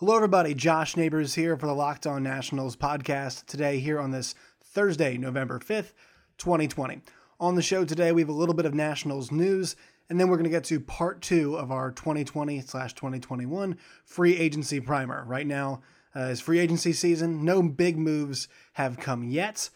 Hello, 0.00 0.14
everybody. 0.14 0.54
Josh 0.54 0.96
Neighbors 0.96 1.34
here 1.34 1.56
for 1.56 1.66
the 1.66 1.74
Locked 1.74 2.06
On 2.06 2.22
Nationals 2.22 2.76
podcast 2.76 3.46
today, 3.46 3.80
here 3.80 3.98
on 3.98 4.12
this 4.12 4.36
Thursday, 4.62 5.18
November 5.18 5.58
5th, 5.58 5.92
2020. 6.36 7.00
On 7.40 7.56
the 7.56 7.62
show 7.62 7.84
today, 7.84 8.12
we 8.12 8.20
have 8.22 8.28
a 8.28 8.32
little 8.32 8.54
bit 8.54 8.64
of 8.64 8.74
Nationals 8.74 9.32
news, 9.32 9.74
and 10.08 10.20
then 10.20 10.28
we're 10.28 10.36
going 10.36 10.44
to 10.44 10.50
get 10.50 10.62
to 10.66 10.78
part 10.78 11.20
two 11.20 11.56
of 11.56 11.72
our 11.72 11.90
2020 11.90 12.60
slash 12.60 12.94
2021 12.94 13.76
free 14.04 14.36
agency 14.36 14.78
primer. 14.78 15.24
Right 15.24 15.48
now 15.48 15.82
uh, 16.14 16.26
is 16.26 16.40
free 16.40 16.60
agency 16.60 16.92
season. 16.92 17.44
No 17.44 17.60
big 17.60 17.98
moves 17.98 18.46
have 18.74 19.00
come 19.00 19.24
yet 19.24 19.68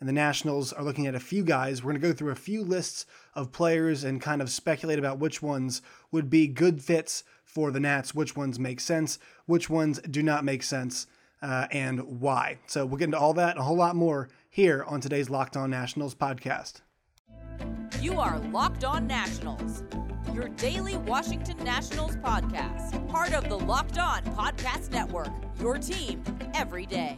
and 0.00 0.08
the 0.08 0.12
Nationals 0.12 0.72
are 0.72 0.84
looking 0.84 1.06
at 1.06 1.14
a 1.14 1.20
few 1.20 1.42
guys. 1.42 1.82
We're 1.82 1.92
going 1.92 2.02
to 2.02 2.08
go 2.08 2.14
through 2.14 2.32
a 2.32 2.36
few 2.36 2.62
lists 2.62 3.06
of 3.34 3.52
players 3.52 4.04
and 4.04 4.20
kind 4.20 4.42
of 4.42 4.50
speculate 4.50 4.98
about 4.98 5.18
which 5.18 5.40
ones 5.40 5.80
would 6.12 6.28
be 6.28 6.48
good 6.48 6.82
fits 6.82 7.24
for 7.56 7.70
the 7.70 7.80
Nats, 7.80 8.14
which 8.14 8.36
ones 8.36 8.58
make 8.58 8.80
sense, 8.80 9.18
which 9.46 9.70
ones 9.70 9.98
do 10.10 10.22
not 10.22 10.44
make 10.44 10.62
sense, 10.62 11.06
uh, 11.40 11.66
and 11.70 12.20
why. 12.20 12.58
So 12.66 12.84
we'll 12.84 12.98
get 12.98 13.06
into 13.06 13.18
all 13.18 13.32
that 13.32 13.52
and 13.52 13.60
a 13.60 13.62
whole 13.62 13.78
lot 13.78 13.96
more 13.96 14.28
here 14.50 14.84
on 14.86 15.00
today's 15.00 15.30
Locked 15.30 15.56
On 15.56 15.70
Nationals 15.70 16.14
podcast. 16.14 16.82
You 17.98 18.20
are 18.20 18.38
Locked 18.52 18.84
On 18.84 19.06
Nationals, 19.06 19.84
your 20.34 20.50
daily 20.50 20.98
Washington 20.98 21.56
Nationals 21.64 22.16
podcast, 22.16 23.08
part 23.08 23.32
of 23.32 23.48
the 23.48 23.58
Locked 23.58 23.96
On 23.96 24.22
Podcast 24.24 24.90
Network, 24.90 25.30
your 25.58 25.78
team 25.78 26.22
every 26.52 26.84
day. 26.84 27.16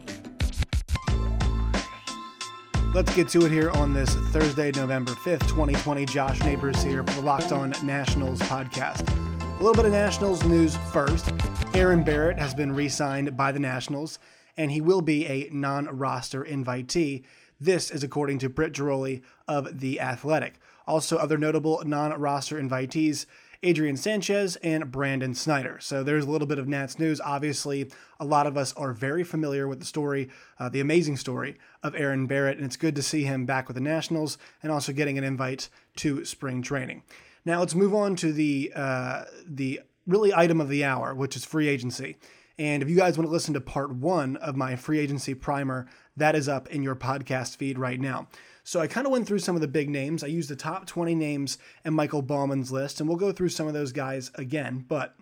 Let's 2.95 3.13
get 3.13 3.27
to 3.29 3.45
it 3.45 3.51
here 3.51 3.71
on 3.71 3.93
this 3.93 4.15
Thursday, 4.31 4.71
November 4.71 5.11
5th, 5.11 5.49
2020. 5.49 6.05
Josh 6.05 6.41
Neighbors 6.43 6.81
here 6.81 7.03
for 7.03 7.11
the 7.15 7.21
Locked 7.23 7.51
On 7.51 7.73
Nationals 7.83 8.39
podcast. 8.39 9.28
A 9.59 9.61
little 9.61 9.75
bit 9.75 9.87
of 9.87 9.91
Nationals 9.91 10.45
news 10.45 10.77
first. 10.93 11.33
Aaron 11.73 12.01
Barrett 12.01 12.39
has 12.39 12.53
been 12.53 12.73
re 12.73 12.87
signed 12.87 13.35
by 13.35 13.51
the 13.51 13.59
Nationals, 13.59 14.17
and 14.55 14.71
he 14.71 14.79
will 14.79 15.01
be 15.01 15.25
a 15.25 15.49
non 15.51 15.85
roster 15.97 16.45
invitee. 16.45 17.25
This 17.59 17.91
is 17.91 18.01
according 18.01 18.39
to 18.39 18.47
Britt 18.47 18.71
Ghiroli 18.71 19.21
of 19.49 19.81
The 19.81 19.99
Athletic. 19.99 20.61
Also, 20.87 21.17
other 21.17 21.37
notable 21.37 21.83
non 21.85 22.17
roster 22.17 22.57
invitees 22.57 23.25
Adrian 23.61 23.97
Sanchez 23.97 24.55
and 24.63 24.89
Brandon 24.89 25.35
Snyder. 25.35 25.77
So 25.81 26.03
there's 26.03 26.23
a 26.23 26.31
little 26.31 26.47
bit 26.47 26.57
of 26.57 26.69
Nats 26.69 26.97
news. 26.97 27.19
Obviously, 27.19 27.91
a 28.17 28.23
lot 28.23 28.47
of 28.47 28.55
us 28.55 28.71
are 28.77 28.93
very 28.93 29.25
familiar 29.25 29.67
with 29.67 29.79
the 29.79 29.85
story, 29.85 30.29
uh, 30.57 30.69
the 30.69 30.79
amazing 30.79 31.17
story 31.17 31.57
of 31.83 31.95
Aaron 31.95 32.27
Barrett, 32.27 32.55
and 32.55 32.65
it's 32.65 32.77
good 32.77 32.95
to 32.95 33.03
see 33.03 33.25
him 33.25 33.45
back 33.45 33.67
with 33.67 33.75
the 33.75 33.81
Nationals 33.81 34.37
and 34.63 34.71
also 34.71 34.93
getting 34.93 35.17
an 35.17 35.25
invite 35.25 35.67
to 35.97 36.23
spring 36.23 36.61
training. 36.61 37.03
Now 37.45 37.59
let's 37.59 37.75
move 37.75 37.93
on 37.93 38.15
to 38.17 38.33
the 38.33 38.71
uh, 38.75 39.23
the 39.45 39.81
really 40.07 40.33
item 40.33 40.59
of 40.59 40.69
the 40.69 40.83
hour, 40.83 41.13
which 41.13 41.35
is 41.35 41.45
free 41.45 41.67
agency. 41.67 42.17
And 42.57 42.83
if 42.83 42.89
you 42.89 42.97
guys 42.97 43.17
want 43.17 43.27
to 43.27 43.31
listen 43.31 43.53
to 43.53 43.61
part 43.61 43.93
one 43.93 44.35
of 44.37 44.57
my 44.57 44.75
free 44.75 44.99
agency 44.99 45.33
primer, 45.33 45.87
that 46.17 46.35
is 46.35 46.49
up 46.49 46.67
in 46.67 46.83
your 46.83 46.95
podcast 46.95 47.55
feed 47.55 47.77
right 47.77 47.99
now. 47.99 48.27
So 48.65 48.81
I 48.81 48.87
kind 48.87 49.07
of 49.07 49.13
went 49.13 49.25
through 49.25 49.39
some 49.39 49.55
of 49.55 49.61
the 49.61 49.67
big 49.67 49.89
names. 49.89 50.23
I 50.23 50.27
used 50.27 50.49
the 50.49 50.55
top 50.55 50.85
20 50.85 51.15
names 51.15 51.57
and 51.85 51.95
Michael 51.95 52.21
Baumann's 52.21 52.71
list, 52.71 52.99
and 52.99 53.07
we'll 53.07 53.17
go 53.17 53.31
through 53.31 53.49
some 53.49 53.67
of 53.67 53.73
those 53.73 53.93
guys 53.93 54.29
again. 54.35 54.85
But 54.87 55.15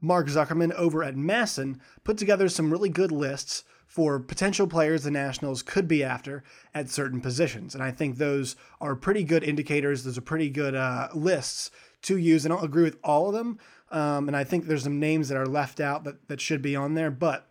Mark 0.00 0.28
Zuckerman 0.28 0.72
over 0.72 1.02
at 1.02 1.16
MASN 1.16 1.80
put 2.04 2.16
together 2.16 2.48
some 2.48 2.70
really 2.70 2.88
good 2.88 3.10
lists 3.10 3.64
for 3.88 4.20
potential 4.20 4.66
players 4.66 5.02
the 5.02 5.10
Nationals 5.10 5.62
could 5.62 5.88
be 5.88 6.04
after 6.04 6.44
at 6.74 6.90
certain 6.90 7.20
positions. 7.20 7.74
And 7.74 7.82
I 7.82 7.90
think 7.90 8.16
those 8.16 8.54
are 8.80 8.94
pretty 8.94 9.24
good 9.24 9.42
indicators. 9.42 10.04
Those 10.04 10.18
are 10.18 10.22
pretty 10.22 10.50
good 10.50 10.74
uh, 10.74 11.08
lists 11.14 11.70
to 12.02 12.18
use. 12.18 12.44
I 12.44 12.50
don't 12.50 12.62
agree 12.62 12.84
with 12.84 12.98
all 13.02 13.28
of 13.28 13.34
them. 13.34 13.58
Um, 13.90 14.28
and 14.28 14.36
I 14.36 14.44
think 14.44 14.66
there's 14.66 14.84
some 14.84 15.00
names 15.00 15.30
that 15.30 15.38
are 15.38 15.46
left 15.46 15.80
out 15.80 16.04
that, 16.04 16.28
that 16.28 16.40
should 16.40 16.60
be 16.60 16.76
on 16.76 16.92
there. 16.92 17.10
But 17.10 17.48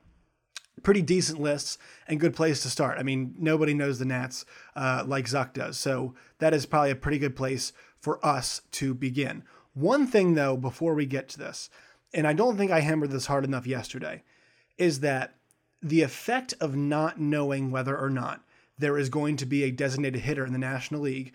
pretty 0.84 1.02
decent 1.02 1.42
lists 1.42 1.80
and 2.08 2.20
good 2.20 2.36
place 2.36 2.62
to 2.62 2.70
start. 2.70 3.00
I 3.00 3.04
mean, 3.04 3.34
nobody 3.40 3.74
knows 3.74 3.98
the 3.98 4.06
Nats 4.06 4.46
uh, 4.76 5.04
like 5.08 5.26
Zuck 5.26 5.54
does, 5.54 5.80
so 5.80 6.14
that 6.38 6.54
is 6.54 6.68
probably 6.68 6.92
a 6.92 6.96
pretty 6.96 7.18
good 7.18 7.36
place 7.36 7.74
for 8.00 8.24
us 8.24 8.62
to 8.74 8.94
begin. 8.94 9.44
One 9.74 10.06
thing, 10.06 10.36
though, 10.36 10.56
before 10.56 10.94
we 10.94 11.08
get 11.08 11.30
to 11.30 11.40
this, 11.40 11.72
and 12.14 12.28
I 12.28 12.34
don't 12.34 12.58
think 12.58 12.72
I 12.72 12.82
hammered 12.82 13.10
this 13.10 13.26
hard 13.26 13.44
enough 13.44 13.66
yesterday, 13.66 14.24
is 14.78 15.00
that 15.00 15.37
the 15.82 16.02
effect 16.02 16.54
of 16.60 16.76
not 16.76 17.20
knowing 17.20 17.72
whether 17.72 17.98
or 17.98 18.10
not 18.10 18.42
there 18.78 18.98
is 18.98 19.10
going 19.10 19.38
to 19.38 19.46
be 19.46 19.64
a 19.64 19.72
designated 19.72 20.22
hitter 20.22 20.46
in 20.46 20.54
the 20.54 20.60
National 20.60 21.02
League 21.02 21.34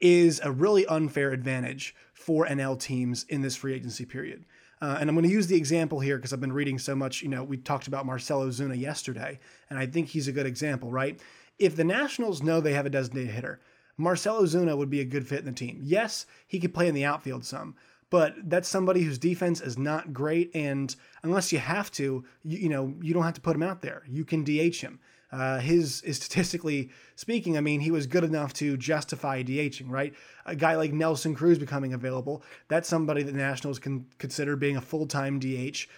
is 0.00 0.40
a 0.42 0.52
really 0.52 0.86
unfair 0.86 1.32
advantage 1.32 1.94
for 2.12 2.46
NL 2.46 2.78
teams 2.78 3.24
in 3.28 3.42
this 3.42 3.56
free 3.56 3.74
agency 3.74 4.04
period. 4.04 4.44
Uh, 4.82 4.98
and 5.00 5.08
I'm 5.08 5.16
going 5.16 5.26
to 5.26 5.32
use 5.32 5.46
the 5.46 5.56
example 5.56 6.00
here 6.00 6.16
because 6.16 6.32
I've 6.32 6.40
been 6.40 6.52
reading 6.52 6.78
so 6.78 6.94
much. 6.94 7.22
You 7.22 7.28
know, 7.28 7.42
we 7.42 7.56
talked 7.56 7.86
about 7.86 8.04
Marcell 8.04 8.42
Ozuna 8.42 8.78
yesterday, 8.78 9.38
and 9.70 9.78
I 9.78 9.86
think 9.86 10.08
he's 10.08 10.28
a 10.28 10.32
good 10.32 10.46
example, 10.46 10.90
right? 10.90 11.18
If 11.58 11.76
the 11.76 11.84
Nationals 11.84 12.42
know 12.42 12.60
they 12.60 12.74
have 12.74 12.86
a 12.86 12.90
designated 12.90 13.30
hitter, 13.30 13.60
Marcell 13.96 14.42
Ozuna 14.42 14.76
would 14.76 14.90
be 14.90 15.00
a 15.00 15.04
good 15.04 15.26
fit 15.26 15.38
in 15.40 15.44
the 15.46 15.52
team. 15.52 15.78
Yes, 15.80 16.26
he 16.46 16.58
could 16.58 16.74
play 16.74 16.88
in 16.88 16.94
the 16.94 17.04
outfield 17.04 17.44
some, 17.44 17.76
but 18.10 18.34
that's 18.44 18.68
somebody 18.68 19.02
whose 19.02 19.18
defense 19.18 19.60
is 19.60 19.78
not 19.78 20.12
great. 20.12 20.50
And 20.54 20.94
unless 21.22 21.52
you 21.52 21.58
have 21.58 21.90
to, 21.92 22.24
you, 22.42 22.58
you 22.58 22.68
know, 22.68 22.94
you 23.00 23.14
don't 23.14 23.24
have 23.24 23.34
to 23.34 23.40
put 23.40 23.56
him 23.56 23.62
out 23.62 23.82
there. 23.82 24.02
You 24.08 24.24
can 24.24 24.44
DH 24.44 24.76
him. 24.76 25.00
Uh, 25.32 25.58
his 25.58 26.00
is 26.02 26.16
statistically 26.18 26.90
speaking, 27.16 27.56
I 27.56 27.60
mean, 27.60 27.80
he 27.80 27.90
was 27.90 28.06
good 28.06 28.22
enough 28.22 28.52
to 28.54 28.76
justify 28.76 29.42
DHing, 29.42 29.90
right? 29.90 30.14
A 30.46 30.54
guy 30.54 30.76
like 30.76 30.92
Nelson 30.92 31.34
Cruz 31.34 31.58
becoming 31.58 31.92
available, 31.92 32.44
that's 32.68 32.88
somebody 32.88 33.24
the 33.24 33.32
Nationals 33.32 33.80
can 33.80 34.06
consider 34.18 34.54
being 34.54 34.76
a 34.76 34.80
full 34.80 35.06
time 35.06 35.40
DH. 35.40 35.88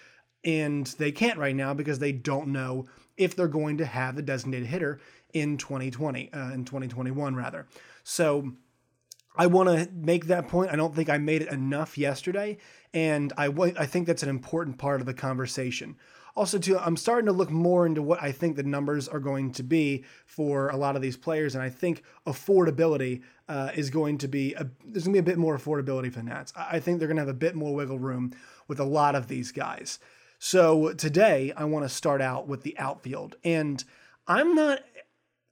And 0.42 0.86
they 0.98 1.12
can't 1.12 1.38
right 1.38 1.54
now 1.54 1.74
because 1.74 1.98
they 1.98 2.12
don't 2.12 2.48
know 2.48 2.86
if 3.18 3.36
they're 3.36 3.48
going 3.48 3.76
to 3.78 3.84
have 3.84 4.16
a 4.16 4.22
designated 4.22 4.68
hitter 4.68 5.00
in 5.34 5.58
2020, 5.58 6.32
uh, 6.32 6.52
in 6.52 6.64
2021, 6.64 7.34
rather. 7.34 7.66
So 8.04 8.52
I 9.36 9.46
want 9.46 9.68
to 9.68 9.88
make 9.92 10.26
that 10.26 10.48
point. 10.48 10.72
I 10.72 10.76
don't 10.76 10.94
think 10.94 11.08
I 11.08 11.18
made 11.18 11.42
it 11.42 11.52
enough 11.52 11.98
yesterday. 11.98 12.58
And 12.94 13.32
I, 13.36 13.46
w- 13.46 13.74
I 13.78 13.86
think 13.86 14.06
that's 14.06 14.22
an 14.22 14.28
important 14.28 14.78
part 14.78 15.00
of 15.00 15.06
the 15.06 15.14
conversation. 15.14 15.96
Also, 16.34 16.58
too, 16.58 16.78
I'm 16.78 16.98
starting 16.98 17.26
to 17.26 17.32
look 17.32 17.50
more 17.50 17.86
into 17.86 18.02
what 18.02 18.22
I 18.22 18.30
think 18.30 18.56
the 18.56 18.62
numbers 18.62 19.08
are 19.08 19.20
going 19.20 19.52
to 19.52 19.62
be 19.62 20.04
for 20.26 20.68
a 20.68 20.76
lot 20.76 20.94
of 20.94 21.00
these 21.00 21.16
players, 21.16 21.54
and 21.54 21.64
I 21.64 21.70
think 21.70 22.02
affordability 22.26 23.22
uh, 23.48 23.70
is 23.74 23.88
going 23.88 24.18
to 24.18 24.28
be 24.28 24.52
a, 24.52 24.66
there's 24.84 25.04
going 25.04 25.16
to 25.16 25.22
be 25.22 25.30
a 25.30 25.34
bit 25.34 25.38
more 25.38 25.56
affordability 25.56 26.12
for 26.12 26.18
the 26.18 26.24
Nats. 26.24 26.52
I 26.54 26.78
think 26.78 26.98
they're 26.98 27.08
going 27.08 27.16
to 27.16 27.22
have 27.22 27.28
a 27.28 27.34
bit 27.34 27.54
more 27.54 27.74
wiggle 27.74 27.98
room 27.98 28.32
with 28.68 28.78
a 28.78 28.84
lot 28.84 29.14
of 29.14 29.28
these 29.28 29.50
guys. 29.50 29.98
So 30.38 30.92
today, 30.92 31.54
I 31.56 31.64
want 31.64 31.86
to 31.86 31.88
start 31.88 32.20
out 32.20 32.46
with 32.46 32.64
the 32.64 32.78
outfield, 32.78 33.36
and 33.42 33.82
I'm 34.26 34.54
not. 34.54 34.80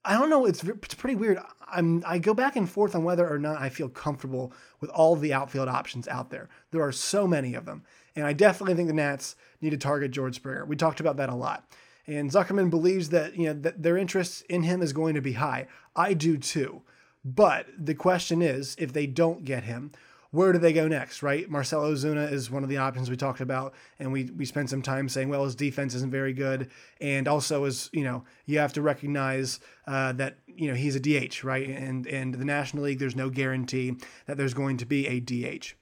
I 0.05 0.19
don't 0.19 0.31
know. 0.31 0.45
It's 0.45 0.63
it's 0.63 0.95
pretty 0.95 1.17
weird. 1.17 1.39
I'm 1.67 2.03
I 2.07 2.19
go 2.19 2.35
back 2.35 2.57
and 2.57 2.69
forth 2.69 2.95
on 2.95 3.05
whether 3.05 3.29
or 3.29 3.39
not 3.39 3.61
I 3.61 3.69
feel 3.69 3.89
comfortable 3.89 4.53
with 4.81 4.91
all 4.91 5.17
the 5.17 5.33
outfield 5.33 5.69
options 5.69 6.07
out 6.09 6.31
there. 6.31 6.49
There 6.71 6.83
are 6.83 6.93
so 6.93 7.27
many 7.27 7.55
of 7.55 7.65
them, 7.65 7.85
and 8.15 8.27
I 8.27 8.33
definitely 8.33 8.75
think 8.75 8.89
the 8.89 8.95
Nats 8.95 9.37
need 9.61 9.71
to 9.71 9.79
target 9.79 10.11
George 10.11 10.37
Springer. 10.37 10.65
We 10.67 10.77
talked 10.77 11.01
about 11.01 11.17
that 11.17 11.31
a 11.31 11.35
lot. 11.35 11.67
And 12.07 12.31
Zuckerman 12.31 12.69
believes 12.69 13.09
that 13.11 13.37
you 13.37 13.47
know 13.47 13.55
that 13.55 13.83
their 13.83 13.97
interest 13.97 14.45
in 14.49 14.63
him 14.65 14.83
is 14.83 14.93
going 14.93 15.15
to 15.15 15.23
be 15.23 15.33
high. 15.33 15.69
I 15.97 16.13
do 16.13 16.37
too. 16.37 16.83
But 17.25 17.67
the 17.79 17.95
question 17.95 18.43
is, 18.43 18.77
if 18.79 18.93
they 18.93 19.07
don't 19.07 19.47
get 19.47 19.65
him, 19.65 19.93
where 20.35 20.53
do 20.53 20.59
they 20.59 20.73
go 20.73 20.89
next, 20.89 21.23
right? 21.23 21.49
Marcell 21.49 21.83
Ozuna 21.83 22.31
is 22.33 22.51
one 22.51 22.65
of 22.65 22.69
the 22.69 22.79
options 22.79 23.09
we 23.09 23.17
talked 23.17 23.41
about, 23.41 23.73
and 24.01 24.11
we 24.11 24.25
we 24.25 24.45
spent 24.45 24.69
some 24.69 24.83
time 24.83 25.09
saying, 25.09 25.29
well, 25.29 25.45
his 25.45 25.55
defense 25.55 25.95
isn't 25.95 26.11
very 26.11 26.33
good, 26.33 26.71
and 27.01 27.29
also 27.29 27.65
is 27.65 27.89
you 27.93 28.03
know 28.03 28.25
you 28.45 28.59
have 28.59 28.73
to 28.73 28.83
recognize 28.83 29.61
uh, 29.87 30.13
that 30.15 30.39
you 30.49 30.69
know 30.69 30.75
he's 30.75 30.97
a 30.97 31.01
DH, 31.01 31.45
right? 31.45 31.69
And 31.69 32.09
and 32.09 32.35
the 32.35 32.45
National 32.45 32.83
League, 32.83 32.99
there's 32.99 33.15
no 33.15 33.31
guarantee 33.31 33.97
that 34.27 34.37
there's 34.37 34.55
going 34.55 34.77
to 34.79 34.87
be 34.87 35.07
a 35.07 35.21
DH. 35.21 35.75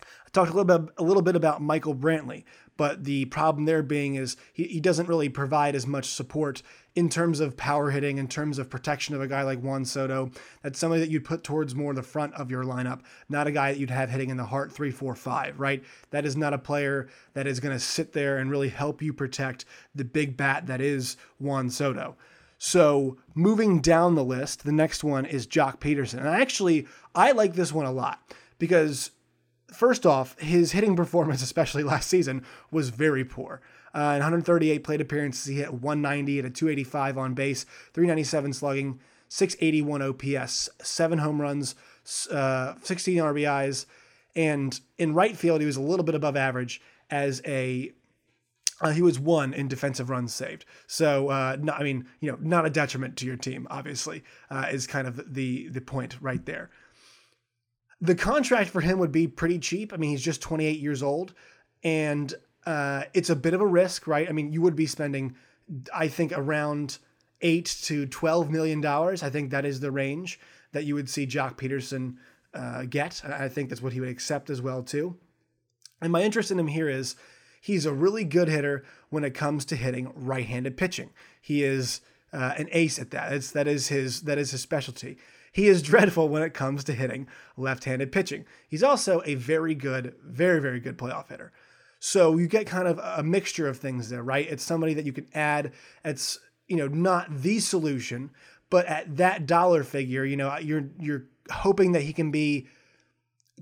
I 0.00 0.30
talked 0.32 0.52
a 0.52 0.54
little 0.54 0.78
bit 0.78 0.94
a 0.96 1.02
little 1.02 1.22
bit 1.22 1.34
about 1.34 1.60
Michael 1.60 1.96
Brantley. 1.96 2.44
But 2.76 3.04
the 3.04 3.26
problem 3.26 3.66
there 3.66 3.82
being 3.82 4.16
is 4.16 4.36
he, 4.52 4.64
he 4.64 4.80
doesn't 4.80 5.08
really 5.08 5.28
provide 5.28 5.74
as 5.74 5.86
much 5.86 6.06
support 6.06 6.62
in 6.94 7.08
terms 7.08 7.40
of 7.40 7.56
power 7.56 7.90
hitting, 7.90 8.18
in 8.18 8.28
terms 8.28 8.58
of 8.58 8.70
protection 8.70 9.14
of 9.14 9.20
a 9.20 9.26
guy 9.26 9.42
like 9.42 9.60
Juan 9.60 9.84
Soto. 9.84 10.30
That's 10.62 10.78
somebody 10.78 11.00
that 11.00 11.10
you'd 11.10 11.24
put 11.24 11.42
towards 11.42 11.74
more 11.74 11.92
the 11.92 12.02
front 12.02 12.34
of 12.34 12.50
your 12.50 12.62
lineup, 12.62 13.00
not 13.28 13.46
a 13.46 13.52
guy 13.52 13.72
that 13.72 13.78
you'd 13.80 13.90
have 13.90 14.10
hitting 14.10 14.30
in 14.30 14.36
the 14.36 14.44
heart 14.44 14.72
three, 14.72 14.92
four, 14.92 15.14
five, 15.14 15.58
right? 15.58 15.82
That 16.10 16.24
is 16.24 16.36
not 16.36 16.54
a 16.54 16.58
player 16.58 17.08
that 17.32 17.46
is 17.46 17.58
going 17.58 17.74
to 17.74 17.80
sit 17.80 18.12
there 18.12 18.38
and 18.38 18.50
really 18.50 18.68
help 18.68 19.02
you 19.02 19.12
protect 19.12 19.64
the 19.94 20.04
big 20.04 20.36
bat 20.36 20.66
that 20.68 20.80
is 20.80 21.16
Juan 21.40 21.68
Soto. 21.68 22.16
So 22.58 23.18
moving 23.34 23.80
down 23.80 24.14
the 24.14 24.24
list, 24.24 24.64
the 24.64 24.72
next 24.72 25.02
one 25.02 25.26
is 25.26 25.46
Joc 25.46 25.80
Pederson. 25.80 26.18
And 26.18 26.28
actually, 26.28 26.86
I 27.14 27.32
like 27.32 27.54
this 27.54 27.72
one 27.72 27.86
a 27.86 27.92
lot 27.92 28.32
because 28.58 29.10
first 29.72 30.06
off, 30.06 30.38
his 30.38 30.72
hitting 30.72 30.94
performance, 30.94 31.42
especially 31.42 31.82
last 31.82 32.08
season, 32.08 32.44
was 32.70 32.90
very 32.90 33.24
poor. 33.24 33.60
Uh, 33.94 34.14
in 34.16 34.18
138 34.18 34.82
plate 34.82 35.00
appearances, 35.00 35.46
he 35.46 35.56
hit 35.56 35.72
190 35.72 36.40
at 36.40 36.44
a 36.44 36.50
285 36.50 37.16
on 37.16 37.34
base, 37.34 37.64
397 37.92 38.52
slugging, 38.52 38.98
681 39.28 40.02
OPS, 40.02 40.68
seven 40.82 41.18
home 41.18 41.40
runs, 41.40 41.74
uh, 42.30 42.74
16 42.82 43.18
RBIs, 43.18 43.86
and 44.36 44.80
in 44.98 45.14
right 45.14 45.36
field 45.36 45.60
he 45.60 45.66
was 45.66 45.76
a 45.76 45.80
little 45.80 46.04
bit 46.04 46.14
above 46.14 46.36
average 46.36 46.80
as 47.10 47.40
a 47.46 47.92
Uh, 48.80 48.90
he 48.90 49.02
was 49.02 49.20
one 49.20 49.54
in 49.54 49.68
defensive 49.68 50.10
runs 50.10 50.34
saved. 50.34 50.64
So, 50.88 51.28
uh, 51.28 51.56
not, 51.60 51.80
I 51.80 51.84
mean, 51.84 52.06
you 52.20 52.32
know, 52.32 52.38
not 52.40 52.66
a 52.66 52.70
detriment 52.70 53.16
to 53.18 53.24
your 53.26 53.36
team. 53.36 53.68
Obviously, 53.70 54.24
uh, 54.50 54.66
is 54.70 54.88
kind 54.88 55.06
of 55.06 55.32
the 55.34 55.68
the 55.68 55.80
point 55.80 56.16
right 56.20 56.44
there. 56.44 56.70
The 58.00 58.16
contract 58.16 58.70
for 58.70 58.80
him 58.80 58.98
would 58.98 59.12
be 59.12 59.28
pretty 59.28 59.60
cheap. 59.60 59.92
I 59.92 59.96
mean, 59.96 60.10
he's 60.10 60.20
just 60.22 60.42
28 60.42 60.80
years 60.80 61.02
old, 61.02 61.34
and 61.84 62.34
uh, 62.66 63.04
it's 63.12 63.30
a 63.30 63.36
bit 63.36 63.54
of 63.54 63.60
a 63.60 63.66
risk, 63.66 64.06
right? 64.06 64.28
I 64.28 64.32
mean, 64.32 64.52
you 64.52 64.62
would 64.62 64.76
be 64.76 64.86
spending, 64.86 65.36
I 65.94 66.08
think, 66.08 66.32
around 66.32 66.98
eight 67.40 67.66
to 67.84 68.06
12 68.06 68.50
million 68.50 68.80
dollars. 68.80 69.22
I 69.22 69.30
think 69.30 69.50
that 69.50 69.64
is 69.64 69.80
the 69.80 69.90
range 69.90 70.40
that 70.72 70.84
you 70.84 70.94
would 70.94 71.08
see 71.08 71.26
Joc 71.26 71.56
Pederson 71.56 72.16
uh, 72.54 72.84
get. 72.84 73.22
I 73.24 73.48
think 73.48 73.68
that's 73.68 73.82
what 73.82 73.92
he 73.92 74.00
would 74.00 74.08
accept 74.08 74.50
as 74.50 74.62
well 74.62 74.82
too. 74.82 75.16
And 76.00 76.12
my 76.12 76.22
interest 76.22 76.50
in 76.50 76.58
him 76.58 76.68
here 76.68 76.88
is 76.88 77.16
he's 77.60 77.86
a 77.86 77.92
really 77.92 78.24
good 78.24 78.48
hitter 78.48 78.84
when 79.10 79.24
it 79.24 79.34
comes 79.34 79.64
to 79.66 79.76
hitting 79.76 80.12
right-handed 80.14 80.76
pitching. 80.76 81.10
He 81.40 81.62
is 81.62 82.00
uh, 82.32 82.54
an 82.56 82.68
ace 82.72 82.98
at 82.98 83.10
that. 83.12 83.32
It's, 83.32 83.50
that 83.52 83.66
is 83.66 83.88
his 83.88 84.22
that 84.22 84.38
is 84.38 84.50
his 84.50 84.60
specialty. 84.60 85.16
He 85.52 85.68
is 85.68 85.82
dreadful 85.90 86.28
when 86.28 86.42
it 86.42 86.54
comes 86.54 86.84
to 86.84 86.92
hitting 86.92 87.28
left-handed 87.56 88.12
pitching. 88.12 88.44
He's 88.68 88.82
also 88.82 89.22
a 89.24 89.34
very 89.34 89.74
good, 89.74 90.14
very 90.24 90.60
very 90.60 90.80
good 90.80 90.98
playoff 90.98 91.28
hitter. 91.28 91.52
So 92.06 92.36
you 92.36 92.48
get 92.48 92.66
kind 92.66 92.86
of 92.86 92.98
a 92.98 93.22
mixture 93.22 93.66
of 93.66 93.78
things 93.78 94.10
there, 94.10 94.22
right? 94.22 94.46
It's 94.46 94.62
somebody 94.62 94.92
that 94.92 95.06
you 95.06 95.12
can 95.14 95.26
add. 95.32 95.72
It's 96.04 96.38
you 96.68 96.76
know 96.76 96.86
not 96.86 97.34
the 97.40 97.60
solution, 97.60 98.30
but 98.68 98.84
at 98.84 99.16
that 99.16 99.46
dollar 99.46 99.84
figure, 99.84 100.22
you 100.22 100.36
know 100.36 100.54
you're 100.58 100.90
you're 101.00 101.24
hoping 101.50 101.92
that 101.92 102.02
he 102.02 102.12
can 102.12 102.30
be 102.30 102.66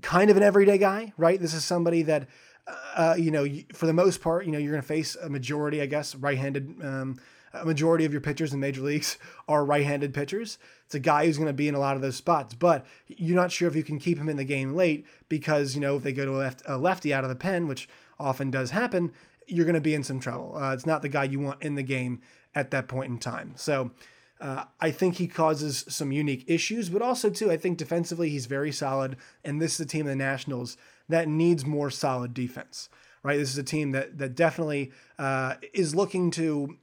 kind 0.01 0.29
of 0.29 0.35
an 0.35 0.43
everyday 0.43 0.77
guy, 0.77 1.13
right? 1.15 1.39
This 1.39 1.53
is 1.53 1.63
somebody 1.63 2.01
that 2.03 2.27
uh, 2.67 3.15
you 3.17 3.31
know 3.31 3.47
for 3.73 3.85
the 3.85 3.93
most 3.93 4.19
part, 4.19 4.45
you 4.45 4.51
know 4.51 4.57
you're 4.57 4.73
going 4.73 4.81
to 4.81 4.87
face 4.87 5.15
a 5.15 5.29
majority, 5.29 5.81
I 5.81 5.85
guess, 5.85 6.13
right-handed. 6.13 6.83
Um, 6.83 7.21
a 7.53 7.65
majority 7.65 8.03
of 8.03 8.11
your 8.11 8.19
pitchers 8.19 8.51
in 8.51 8.59
major 8.59 8.81
leagues 8.81 9.17
are 9.47 9.63
right-handed 9.63 10.13
pitchers. 10.13 10.57
It's 10.85 10.95
a 10.95 10.99
guy 10.99 11.27
who's 11.27 11.37
going 11.37 11.47
to 11.47 11.53
be 11.53 11.69
in 11.69 11.75
a 11.75 11.79
lot 11.79 11.95
of 11.95 12.01
those 12.01 12.17
spots, 12.17 12.55
but 12.55 12.85
you're 13.07 13.37
not 13.37 13.53
sure 13.53 13.69
if 13.69 13.75
you 13.75 13.83
can 13.83 13.99
keep 13.99 14.17
him 14.17 14.27
in 14.27 14.37
the 14.37 14.43
game 14.43 14.75
late 14.75 15.05
because 15.29 15.75
you 15.75 15.79
know 15.79 15.95
if 15.95 16.03
they 16.03 16.11
go 16.11 16.25
to 16.25 16.35
a, 16.35 16.39
left, 16.39 16.63
a 16.65 16.77
lefty 16.77 17.13
out 17.13 17.23
of 17.23 17.29
the 17.29 17.35
pen, 17.35 17.67
which 17.67 17.87
often 18.23 18.49
does 18.49 18.71
happen, 18.71 19.11
you're 19.47 19.65
going 19.65 19.75
to 19.75 19.81
be 19.81 19.93
in 19.93 20.03
some 20.03 20.19
trouble. 20.19 20.55
Uh, 20.55 20.73
it's 20.73 20.85
not 20.85 21.01
the 21.01 21.09
guy 21.09 21.25
you 21.25 21.39
want 21.39 21.61
in 21.61 21.75
the 21.75 21.83
game 21.83 22.21
at 22.55 22.71
that 22.71 22.87
point 22.87 23.11
in 23.11 23.17
time. 23.19 23.53
So 23.55 23.91
uh, 24.39 24.65
I 24.79 24.91
think 24.91 25.15
he 25.15 25.27
causes 25.27 25.85
some 25.87 26.11
unique 26.11 26.45
issues, 26.47 26.89
but 26.89 27.01
also 27.01 27.29
too, 27.29 27.51
I 27.51 27.57
think 27.57 27.77
defensively 27.77 28.29
he's 28.29 28.45
very 28.45 28.71
solid, 28.71 29.17
and 29.43 29.61
this 29.61 29.73
is 29.75 29.79
a 29.81 29.85
team 29.85 30.01
of 30.01 30.11
the 30.11 30.15
Nationals 30.15 30.77
that 31.09 31.27
needs 31.27 31.65
more 31.65 31.89
solid 31.89 32.33
defense. 32.33 32.89
Right, 33.23 33.37
this 33.37 33.51
is 33.51 33.57
a 33.57 33.63
team 33.63 33.91
that 33.91 34.17
that 34.17 34.35
definitely 34.35 34.91
uh, 35.17 35.55
is 35.73 35.95
looking 35.95 36.29
to 36.31 36.75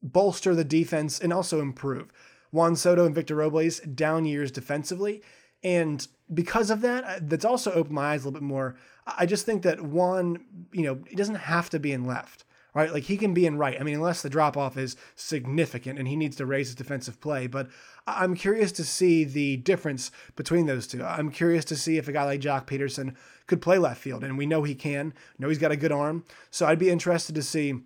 bolster 0.00 0.54
the 0.54 0.62
defense 0.62 1.18
and 1.18 1.32
also 1.32 1.60
improve. 1.60 2.12
Juan 2.52 2.76
Soto 2.76 3.04
and 3.04 3.14
Victor 3.14 3.34
Robles 3.34 3.80
down 3.80 4.24
years 4.24 4.52
defensively, 4.52 5.22
and 5.62 6.06
because 6.32 6.70
of 6.70 6.80
that, 6.82 7.04
uh, 7.04 7.18
that's 7.22 7.44
also 7.44 7.72
opened 7.72 7.94
my 7.94 8.12
eyes 8.12 8.22
a 8.22 8.28
little 8.28 8.40
bit 8.40 8.46
more. 8.46 8.76
I 9.06 9.26
just 9.26 9.46
think 9.46 9.62
that 9.62 9.80
Juan, 9.80 10.44
you 10.72 10.82
know, 10.82 10.98
he 11.08 11.16
doesn't 11.16 11.36
have 11.36 11.70
to 11.70 11.78
be 11.78 11.92
in 11.92 12.04
left 12.04 12.44
right? 12.78 12.92
Like 12.92 13.04
he 13.04 13.16
can 13.16 13.34
be 13.34 13.44
in 13.44 13.58
right. 13.58 13.80
I 13.80 13.82
mean, 13.82 13.96
unless 13.96 14.22
the 14.22 14.30
drop 14.30 14.56
off 14.56 14.76
is 14.76 14.96
significant 15.16 15.98
and 15.98 16.06
he 16.06 16.14
needs 16.14 16.36
to 16.36 16.46
raise 16.46 16.68
his 16.68 16.76
defensive 16.76 17.20
play. 17.20 17.48
But 17.48 17.68
I'm 18.06 18.36
curious 18.36 18.70
to 18.72 18.84
see 18.84 19.24
the 19.24 19.56
difference 19.56 20.12
between 20.36 20.66
those 20.66 20.86
two. 20.86 21.02
I'm 21.02 21.30
curious 21.30 21.64
to 21.66 21.76
see 21.76 21.96
if 21.98 22.06
a 22.06 22.12
guy 22.12 22.24
like 22.24 22.40
Joc 22.40 22.66
Pederson 22.66 23.16
could 23.48 23.60
play 23.60 23.78
left 23.78 24.00
field, 24.00 24.22
and 24.22 24.38
we 24.38 24.46
know 24.46 24.62
he 24.62 24.76
can. 24.76 25.12
Know 25.38 25.48
he's 25.48 25.58
got 25.58 25.72
a 25.72 25.76
good 25.76 25.90
arm. 25.90 26.24
So 26.50 26.66
I'd 26.66 26.78
be 26.78 26.90
interested 26.90 27.34
to 27.34 27.42
see 27.42 27.80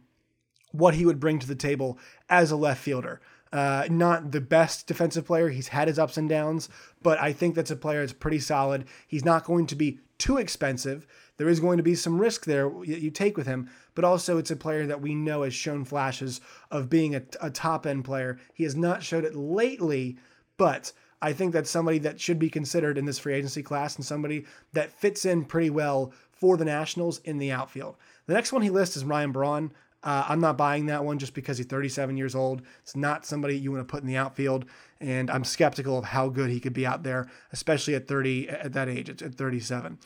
what 0.72 0.94
he 0.94 1.06
would 1.06 1.20
bring 1.20 1.38
to 1.38 1.48
the 1.48 1.54
table 1.54 1.98
as 2.28 2.50
a 2.50 2.56
left 2.56 2.82
fielder. 2.82 3.20
Uh, 3.52 3.86
not 3.90 4.32
the 4.32 4.40
best 4.40 4.86
defensive 4.86 5.26
player. 5.26 5.50
He's 5.50 5.68
had 5.68 5.88
his 5.88 5.98
ups 5.98 6.16
and 6.16 6.26
downs, 6.26 6.70
but 7.02 7.20
I 7.20 7.34
think 7.34 7.54
that's 7.54 7.70
a 7.70 7.76
player 7.76 8.00
that's 8.00 8.14
pretty 8.14 8.38
solid. 8.38 8.86
He's 9.06 9.26
not 9.26 9.44
going 9.44 9.66
to 9.66 9.76
be 9.76 10.00
too 10.16 10.38
expensive. 10.38 11.06
There 11.36 11.48
is 11.48 11.60
going 11.60 11.76
to 11.76 11.82
be 11.82 11.94
some 11.94 12.18
risk 12.18 12.44
there 12.46 12.70
that 12.70 13.00
you 13.00 13.10
take 13.10 13.36
with 13.36 13.46
him, 13.46 13.68
but 13.94 14.04
also 14.04 14.38
it's 14.38 14.50
a 14.50 14.56
player 14.56 14.86
that 14.86 15.02
we 15.02 15.14
know 15.14 15.42
has 15.42 15.52
shown 15.52 15.84
flashes 15.84 16.40
of 16.70 16.88
being 16.88 17.14
a, 17.14 17.22
a 17.40 17.50
top 17.50 17.86
end 17.86 18.04
player. 18.04 18.38
He 18.54 18.64
has 18.64 18.76
not 18.76 19.02
showed 19.02 19.24
it 19.24 19.34
lately, 19.34 20.16
but 20.56 20.92
I 21.20 21.32
think 21.32 21.52
that's 21.52 21.70
somebody 21.70 21.98
that 21.98 22.20
should 22.20 22.38
be 22.38 22.50
considered 22.50 22.96
in 22.96 23.04
this 23.04 23.18
free 23.18 23.34
agency 23.34 23.62
class 23.62 23.96
and 23.96 24.04
somebody 24.04 24.44
that 24.72 24.92
fits 24.92 25.24
in 25.24 25.44
pretty 25.44 25.70
well 25.70 26.12
for 26.30 26.56
the 26.56 26.64
Nationals 26.64 27.18
in 27.20 27.38
the 27.38 27.52
outfield. 27.52 27.96
The 28.26 28.34
next 28.34 28.52
one 28.52 28.62
he 28.62 28.70
lists 28.70 28.96
is 28.96 29.04
Ryan 29.04 29.32
Braun. 29.32 29.72
Uh, 30.02 30.24
I'm 30.28 30.40
not 30.40 30.56
buying 30.56 30.86
that 30.86 31.04
one 31.04 31.18
just 31.18 31.34
because 31.34 31.58
he's 31.58 31.66
37 31.66 32.16
years 32.16 32.34
old. 32.34 32.62
It's 32.82 32.96
not 32.96 33.24
somebody 33.24 33.56
you 33.56 33.70
want 33.70 33.86
to 33.86 33.90
put 33.90 34.02
in 34.02 34.08
the 34.08 34.16
outfield, 34.16 34.64
and 35.00 35.30
I'm 35.30 35.44
skeptical 35.44 35.96
of 35.98 36.04
how 36.04 36.28
good 36.28 36.50
he 36.50 36.60
could 36.60 36.72
be 36.72 36.86
out 36.86 37.02
there, 37.02 37.28
especially 37.52 37.94
at 37.94 38.08
30 38.08 38.48
at 38.48 38.72
that 38.72 38.88
age, 38.88 39.08
at 39.08 39.34
37. 39.34 39.98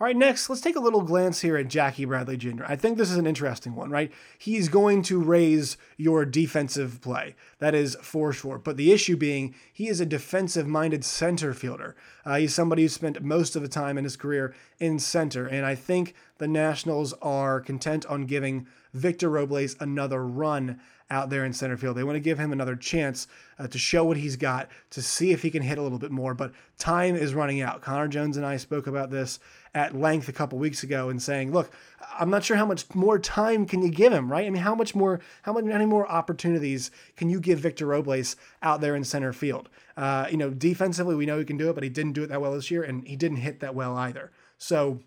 All 0.00 0.06
right, 0.06 0.16
next, 0.16 0.48
let's 0.48 0.62
take 0.62 0.76
a 0.76 0.80
little 0.80 1.02
glance 1.02 1.40
here 1.40 1.56
at 1.56 1.66
Jackie 1.66 2.04
Bradley 2.04 2.36
Jr. 2.36 2.62
I 2.68 2.76
think 2.76 2.96
this 2.96 3.10
is 3.10 3.16
an 3.16 3.26
interesting 3.26 3.74
one, 3.74 3.90
right? 3.90 4.12
He's 4.38 4.68
going 4.68 5.02
to 5.02 5.20
raise 5.20 5.76
your 5.96 6.24
defensive 6.24 7.00
play. 7.00 7.34
That 7.58 7.74
is 7.74 7.96
for 8.00 8.32
sure. 8.32 8.58
But 8.58 8.76
the 8.76 8.92
issue 8.92 9.16
being, 9.16 9.56
he 9.72 9.88
is 9.88 10.00
a 10.00 10.06
defensive 10.06 10.68
minded 10.68 11.04
center 11.04 11.52
fielder. 11.52 11.96
Uh, 12.24 12.36
he's 12.36 12.54
somebody 12.54 12.82
who 12.82 12.88
spent 12.88 13.20
most 13.24 13.56
of 13.56 13.62
the 13.62 13.68
time 13.68 13.98
in 13.98 14.04
his 14.04 14.16
career 14.16 14.54
in 14.78 15.00
center. 15.00 15.48
And 15.48 15.66
I 15.66 15.74
think 15.74 16.14
the 16.38 16.48
Nationals 16.48 17.12
are 17.20 17.60
content 17.60 18.06
on 18.06 18.26
giving 18.26 18.66
Victor 18.94 19.28
Robles 19.28 19.76
another 19.80 20.24
run 20.26 20.80
out 21.10 21.30
there 21.30 21.44
in 21.44 21.52
center 21.52 21.76
field. 21.76 21.96
They 21.96 22.04
want 22.04 22.16
to 22.16 22.20
give 22.20 22.38
him 22.38 22.52
another 22.52 22.76
chance 22.76 23.26
uh, 23.58 23.66
to 23.66 23.78
show 23.78 24.04
what 24.04 24.18
he's 24.18 24.36
got, 24.36 24.68
to 24.90 25.00
see 25.00 25.32
if 25.32 25.42
he 25.42 25.50
can 25.50 25.62
hit 25.62 25.78
a 25.78 25.82
little 25.82 25.98
bit 25.98 26.10
more. 26.10 26.34
But 26.34 26.52
time 26.76 27.16
is 27.16 27.34
running 27.34 27.60
out. 27.60 27.80
Connor 27.80 28.08
Jones 28.08 28.36
and 28.36 28.44
I 28.44 28.58
spoke 28.58 28.86
about 28.86 29.10
this 29.10 29.38
at 29.74 29.96
length 29.96 30.28
a 30.28 30.32
couple 30.32 30.58
weeks 30.58 30.82
ago 30.82 31.08
and 31.08 31.22
saying, 31.22 31.52
look, 31.52 31.70
I'm 32.18 32.30
not 32.30 32.44
sure 32.44 32.56
how 32.56 32.66
much 32.66 32.92
more 32.94 33.18
time 33.18 33.64
can 33.64 33.82
you 33.82 33.90
give 33.90 34.12
him, 34.12 34.30
right? 34.30 34.46
I 34.46 34.50
mean, 34.50 34.62
how 34.62 34.74
much 34.74 34.94
more, 34.94 35.20
how 35.42 35.52
many 35.52 35.86
more 35.86 36.10
opportunities 36.10 36.90
can 37.16 37.30
you 37.30 37.40
give 37.40 37.58
Victor 37.58 37.86
Robles 37.86 38.36
out 38.62 38.80
there 38.80 38.94
in 38.94 39.04
center 39.04 39.32
field? 39.32 39.68
Uh, 39.96 40.26
you 40.30 40.36
know, 40.36 40.50
defensively, 40.50 41.14
we 41.14 41.26
know 41.26 41.38
he 41.38 41.44
can 41.44 41.56
do 41.56 41.70
it, 41.70 41.74
but 41.74 41.84
he 41.84 41.90
didn't 41.90 42.12
do 42.12 42.22
it 42.22 42.28
that 42.28 42.40
well 42.40 42.52
this 42.52 42.70
year, 42.70 42.82
and 42.82 43.06
he 43.06 43.16
didn't 43.16 43.38
hit 43.38 43.60
that 43.60 43.74
well 43.74 43.96
either. 43.96 44.30
So 44.58 45.00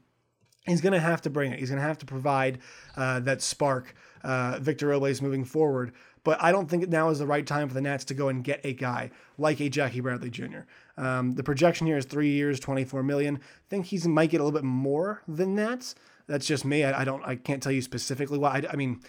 he's 0.66 0.82
going 0.82 0.94
to 0.94 1.00
have 1.00 1.22
to 1.22 1.30
bring 1.30 1.52
it. 1.52 1.60
He's 1.60 1.70
going 1.70 1.82
to 1.82 1.88
have 1.88 1.98
to 2.00 2.06
provide 2.06 2.60
uh, 2.96 3.20
that 3.22 3.42
spark, 3.42 3.96
uh, 4.24 4.60
Victor 4.62 4.88
Robles 4.88 5.22
moving 5.22 5.46
forward. 5.46 5.94
But 6.24 6.42
I 6.42 6.52
don't 6.52 6.70
think 6.70 6.88
now 6.88 7.10
is 7.10 7.20
the 7.20 7.26
right 7.26 7.46
time 7.46 7.68
for 7.68 7.74
the 7.74 7.82
Nats 7.82 8.06
to 8.06 8.14
go 8.14 8.30
and 8.30 8.44
get 8.44 8.62
a 8.64 8.74
guy 8.74 9.10
like 9.38 9.60
a 9.60 9.70
Jackie 9.70 10.02
Bradley 10.02 10.30
Jr. 10.30 10.62
Um, 10.98 11.34
the 11.34 11.44
projection 11.44 11.88
here 11.88 11.98
is 11.98 12.06
three 12.06 12.30
years, 12.30 12.60
24 12.60 13.02
million. 13.02 13.38
I 13.38 13.70
think 13.70 13.88
he 13.88 13.98
might 14.08 14.30
get 14.30 14.40
a 14.40 14.44
little 14.44 14.60
bit 14.60 14.66
more 14.66 15.24
than 15.28 15.56
that. 15.56 15.96
That's 16.28 16.46
just 16.46 16.64
me. 16.64 16.84
I, 16.84 17.02
I 17.02 17.06
don't. 17.06 17.24
I 17.26 17.36
can't 17.36 17.62
tell 17.64 17.72
you 17.72 17.82
specifically 17.82 18.38
why. 18.38 18.60
I, 18.60 18.74
I 18.74 18.76
mean, 18.76 19.02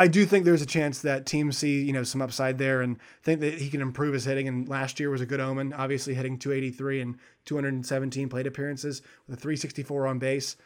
I 0.00 0.06
do 0.06 0.24
think 0.24 0.44
there's 0.44 0.62
a 0.62 0.66
chance 0.66 1.02
that 1.02 1.26
teams 1.26 1.58
see 1.58 1.82
you 1.82 1.92
know 1.92 2.04
some 2.04 2.22
upside 2.22 2.56
there 2.56 2.80
and 2.80 2.98
think 3.22 3.40
that 3.40 3.54
he 3.54 3.68
can 3.68 3.80
improve 3.80 4.14
his 4.14 4.24
hitting. 4.24 4.46
And 4.46 4.68
last 4.68 5.00
year 5.00 5.10
was 5.10 5.20
a 5.20 5.26
good 5.26 5.40
omen. 5.40 5.72
Obviously, 5.72 6.14
hitting 6.14 6.38
283 6.38 7.00
and 7.00 7.18
217 7.44 8.28
plate 8.28 8.46
appearances 8.46 9.02
with 9.26 9.38
a 9.38 9.40
364 9.40 10.06
on 10.06 10.18
base. 10.18 10.56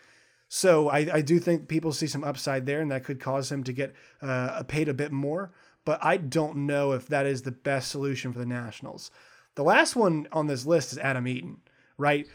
So 0.49 0.91
I, 0.91 0.99
I 1.15 1.21
do 1.23 1.39
think 1.39 1.67
people 1.67 1.93
see 1.93 2.07
some 2.07 2.25
upside 2.25 2.67
there, 2.67 2.83
and 2.83 2.91
that 2.91 3.05
could 3.05 3.21
cause 3.21 3.51
him 3.51 3.65
to 3.65 3.73
get 3.73 3.95
uh, 4.21 4.63
paid 4.65 4.91
a 4.91 4.95
bit 4.95 5.11
more. 5.11 5.51
But 5.87 5.99
I 6.05 6.19
don't 6.19 6.67
know 6.67 6.93
if 6.93 7.09
that 7.09 7.25
is 7.25 7.43
the 7.43 7.53
best 7.53 7.91
solution 7.91 8.35
for 8.35 8.39
the 8.39 8.47
Nationals. 8.47 9.11
The 9.55 9.65
last 9.65 9.97
one 9.97 10.29
on 10.31 10.47
this 10.47 10.67
list 10.67 10.93
is 10.93 10.99
Adam 10.99 11.27
Eaton, 11.27 11.57
right? 11.97 12.27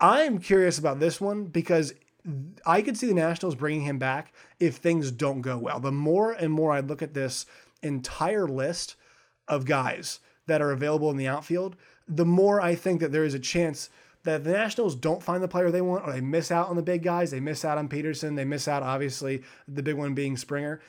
I'm 0.00 0.38
curious 0.38 0.78
about 0.78 1.00
this 1.00 1.20
one 1.20 1.44
because 1.44 1.92
I 2.64 2.82
could 2.82 2.96
see 2.96 3.06
the 3.06 3.14
Nationals 3.14 3.54
bringing 3.54 3.82
him 3.82 3.98
back 3.98 4.32
if 4.58 4.76
things 4.76 5.10
don't 5.10 5.40
go 5.40 5.58
well. 5.58 5.80
The 5.80 5.92
more 5.92 6.32
and 6.32 6.52
more 6.52 6.72
I 6.72 6.80
look 6.80 7.02
at 7.02 7.14
this 7.14 7.46
entire 7.82 8.48
list 8.48 8.96
of 9.46 9.64
guys 9.64 10.20
that 10.46 10.60
are 10.62 10.72
available 10.72 11.10
in 11.10 11.16
the 11.16 11.28
outfield, 11.28 11.76
the 12.08 12.24
more 12.24 12.60
I 12.60 12.74
think 12.74 13.00
that 13.00 13.12
there 13.12 13.24
is 13.24 13.34
a 13.34 13.38
chance 13.38 13.90
that 14.24 14.42
the 14.42 14.52
Nationals 14.52 14.96
don't 14.96 15.22
find 15.22 15.42
the 15.42 15.48
player 15.48 15.70
they 15.70 15.80
want, 15.80 16.04
or 16.04 16.12
they 16.12 16.20
miss 16.20 16.50
out 16.50 16.68
on 16.68 16.76
the 16.76 16.82
big 16.82 17.02
guys. 17.02 17.30
They 17.30 17.40
miss 17.40 17.64
out 17.64 17.78
on 17.78 17.88
Pederson. 17.88 18.34
They 18.34 18.44
miss 18.44 18.66
out, 18.66 18.82
obviously, 18.82 19.44
the 19.68 19.82
big 19.82 19.94
one 19.94 20.14
being 20.14 20.36
Springer, 20.36 20.80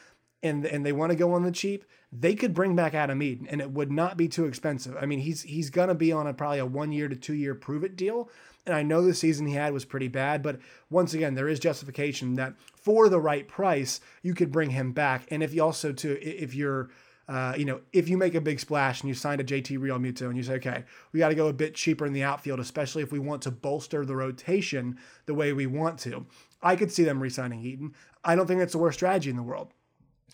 and 0.44 0.65
and 0.65 0.86
they 0.86 0.91
want 0.91 1.12
to 1.12 1.17
go 1.17 1.34
on 1.34 1.44
the 1.44 1.51
cheap. 1.51 1.86
They 2.12 2.36
could 2.36 2.53
bring 2.53 2.75
back 2.75 2.94
Adam 2.94 3.22
Eaton, 3.22 3.48
and 3.48 3.60
it 3.60 3.72
would 3.72 3.91
not 3.91 4.17
be 4.17 4.27
too 4.27 4.46
expensive. 4.46 4.96
I 5.00 5.06
mean, 5.06 5.20
he's 5.20 5.44
he's 5.44 5.70
gonna 5.70 5.96
be 5.96 6.12
on 6.12 6.27
a 6.27 6.34
probably 6.34 6.60
a 6.60 6.65
one 6.65 6.91
year 6.91 7.08
to 7.08 7.15
two 7.15 7.34
year 7.34 7.56
prove 7.56 7.84
it 7.84 7.96
deal. 7.96 8.29
And 8.65 8.75
I 8.75 8.84
know 8.84 9.01
the 9.01 9.13
season 9.13 9.48
he 9.48 9.53
had 9.53 9.72
was 9.72 9.86
pretty 9.86 10.10
bad, 10.10 10.44
but 10.44 10.60
once 10.89 11.13
again, 11.13 11.36
there 11.36 11.48
is 11.48 11.58
justification 11.58 12.34
that 12.36 12.53
for 12.75 13.08
the 13.08 13.20
right 13.20 13.48
price, 13.48 14.01
you 14.22 14.34
could 14.34 14.51
bring 14.51 14.72
him 14.72 14.91
back. 14.91 15.25
And 15.32 15.41
if 15.41 15.53
you 15.53 15.63
also 15.63 15.94
to 15.94 16.22
if 16.22 16.53
you're 16.53 16.89
uh, 17.29 17.53
you 17.58 17.65
know, 17.65 17.82
if 17.91 18.08
you 18.08 18.17
make 18.17 18.36
a 18.36 18.41
big 18.41 18.60
splash 18.60 19.01
and 19.01 19.10
you 19.10 19.13
signed 19.13 19.41
a 19.41 19.44
JT 19.44 19.77
Realmuto 19.79 20.27
and 20.27 20.38
you 20.38 20.44
say, 20.44 20.53
okay, 20.56 20.86
we 21.12 21.20
got 21.20 21.27
to 21.29 21.36
go 21.36 21.48
a 21.48 21.53
bit 21.53 21.75
cheaper 21.75 22.06
in 22.06 22.13
the 22.13 22.24
outfield, 22.24 22.60
especially 22.60 23.03
if 23.03 23.12
we 23.12 23.20
want 23.20 23.41
to 23.41 23.51
bolster 23.51 24.06
the 24.06 24.15
rotation 24.15 24.98
the 25.25 25.34
way 25.34 25.51
we 25.51 25.67
want 25.67 26.00
to, 26.00 26.25
I 26.62 26.77
could 26.77 26.91
see 26.91 27.03
them 27.03 27.22
re-signing 27.22 27.62
Eaton. 27.62 27.94
I 28.24 28.36
don't 28.36 28.48
think 28.48 28.60
that's 28.60 28.72
the 28.72 28.77
worst 28.77 29.00
strategy 29.00 29.29
in 29.29 29.36
the 29.36 29.44
world. 29.44 29.74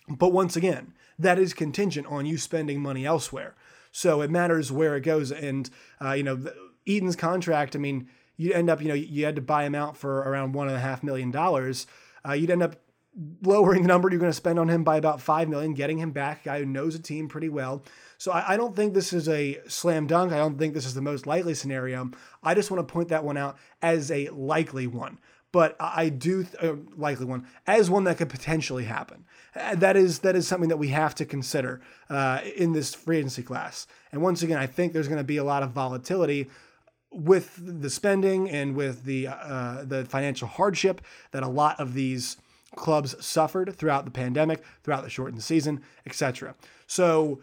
But 0.09 0.33
once 0.33 0.55
again, 0.55 0.93
that 1.19 1.39
is 1.39 1.53
contingent 1.53 2.07
on 2.07 2.25
you 2.25 2.37
spending 2.37 2.81
money 2.81 3.05
elsewhere. 3.05 3.55
So 3.91 4.21
it 4.21 4.31
matters 4.31 4.71
where 4.71 4.95
it 4.95 5.01
goes. 5.01 5.31
And, 5.31 5.69
uh, 6.03 6.13
you 6.13 6.23
know, 6.23 6.43
Eaton's 6.85 7.15
contract, 7.15 7.75
I 7.75 7.79
mean, 7.79 8.09
you 8.35 8.51
end 8.53 8.69
up, 8.69 8.81
you 8.81 8.87
know, 8.87 8.93
you 8.93 9.25
had 9.25 9.35
to 9.35 9.41
buy 9.41 9.63
him 9.63 9.75
out 9.75 9.95
for 9.95 10.17
around 10.17 10.53
one 10.53 10.67
and 10.67 10.75
a 10.75 10.79
half 10.79 11.03
million 11.03 11.31
dollars. 11.31 11.87
Uh, 12.27 12.33
you'd 12.33 12.49
end 12.49 12.63
up 12.63 12.75
lowering 13.43 13.83
the 13.83 13.87
number 13.87 14.09
you're 14.09 14.19
going 14.19 14.31
to 14.31 14.35
spend 14.35 14.57
on 14.57 14.69
him 14.69 14.83
by 14.83 14.97
about 14.97 15.21
five 15.21 15.47
million, 15.47 15.73
getting 15.73 15.99
him 15.99 16.11
back, 16.11 16.41
a 16.41 16.45
guy 16.45 16.59
who 16.59 16.65
knows 16.65 16.95
a 16.95 16.99
team 16.99 17.27
pretty 17.27 17.49
well. 17.49 17.83
So 18.17 18.31
I, 18.31 18.53
I, 18.53 18.57
don't 18.57 18.75
think 18.75 18.93
this 18.93 19.13
is 19.13 19.29
a 19.29 19.59
slam 19.67 20.07
dunk. 20.07 20.31
I 20.31 20.37
don't 20.37 20.57
think 20.57 20.73
this 20.73 20.85
is 20.85 20.95
the 20.95 21.01
most 21.01 21.27
likely 21.27 21.53
scenario. 21.53 22.09
I 22.41 22.55
just 22.55 22.71
want 22.71 22.87
to 22.87 22.91
point 22.91 23.09
that 23.09 23.23
one 23.23 23.37
out 23.37 23.57
as 23.81 24.09
a 24.09 24.29
likely 24.29 24.87
one. 24.87 25.19
But 25.53 25.77
I 25.79 26.09
do 26.09 26.45
uh, 26.61 26.73
likely 26.97 27.25
one 27.25 27.47
as 27.65 27.89
one 27.89 28.03
that 28.03 28.17
could 28.17 28.29
potentially 28.29 28.83
happen. 28.83 29.23
Uh, 29.55 29.75
that 29.75 29.95
is 29.95 30.19
that 30.19 30.35
is 30.35 30.47
something 30.47 30.67
that 30.67 30.77
we 30.77 30.89
have 30.89 31.15
to 31.15 31.25
consider 31.25 31.79
uh, 32.09 32.41
in 32.57 32.73
this 32.73 32.93
free 32.93 33.19
agency 33.19 33.43
class. 33.43 33.87
And 34.11 34.21
once 34.21 34.41
again, 34.41 34.57
I 34.57 34.67
think 34.67 34.91
there's 34.91 35.07
going 35.07 35.19
to 35.19 35.23
be 35.23 35.37
a 35.37 35.43
lot 35.43 35.63
of 35.63 35.69
volatility 35.69 36.49
with 37.11 37.59
the 37.61 37.89
spending 37.89 38.49
and 38.49 38.75
with 38.75 39.05
the 39.05 39.27
uh, 39.27 39.85
the 39.85 40.03
financial 40.05 40.47
hardship 40.47 41.01
that 41.31 41.43
a 41.43 41.47
lot 41.47 41.79
of 41.79 41.93
these 41.93 42.37
clubs 42.75 43.15
suffered 43.23 43.75
throughout 43.75 44.05
the 44.05 44.11
pandemic, 44.11 44.63
throughout 44.83 45.03
the 45.03 45.09
shortened 45.09 45.43
season, 45.43 45.81
etc. 46.05 46.55
So 46.87 47.41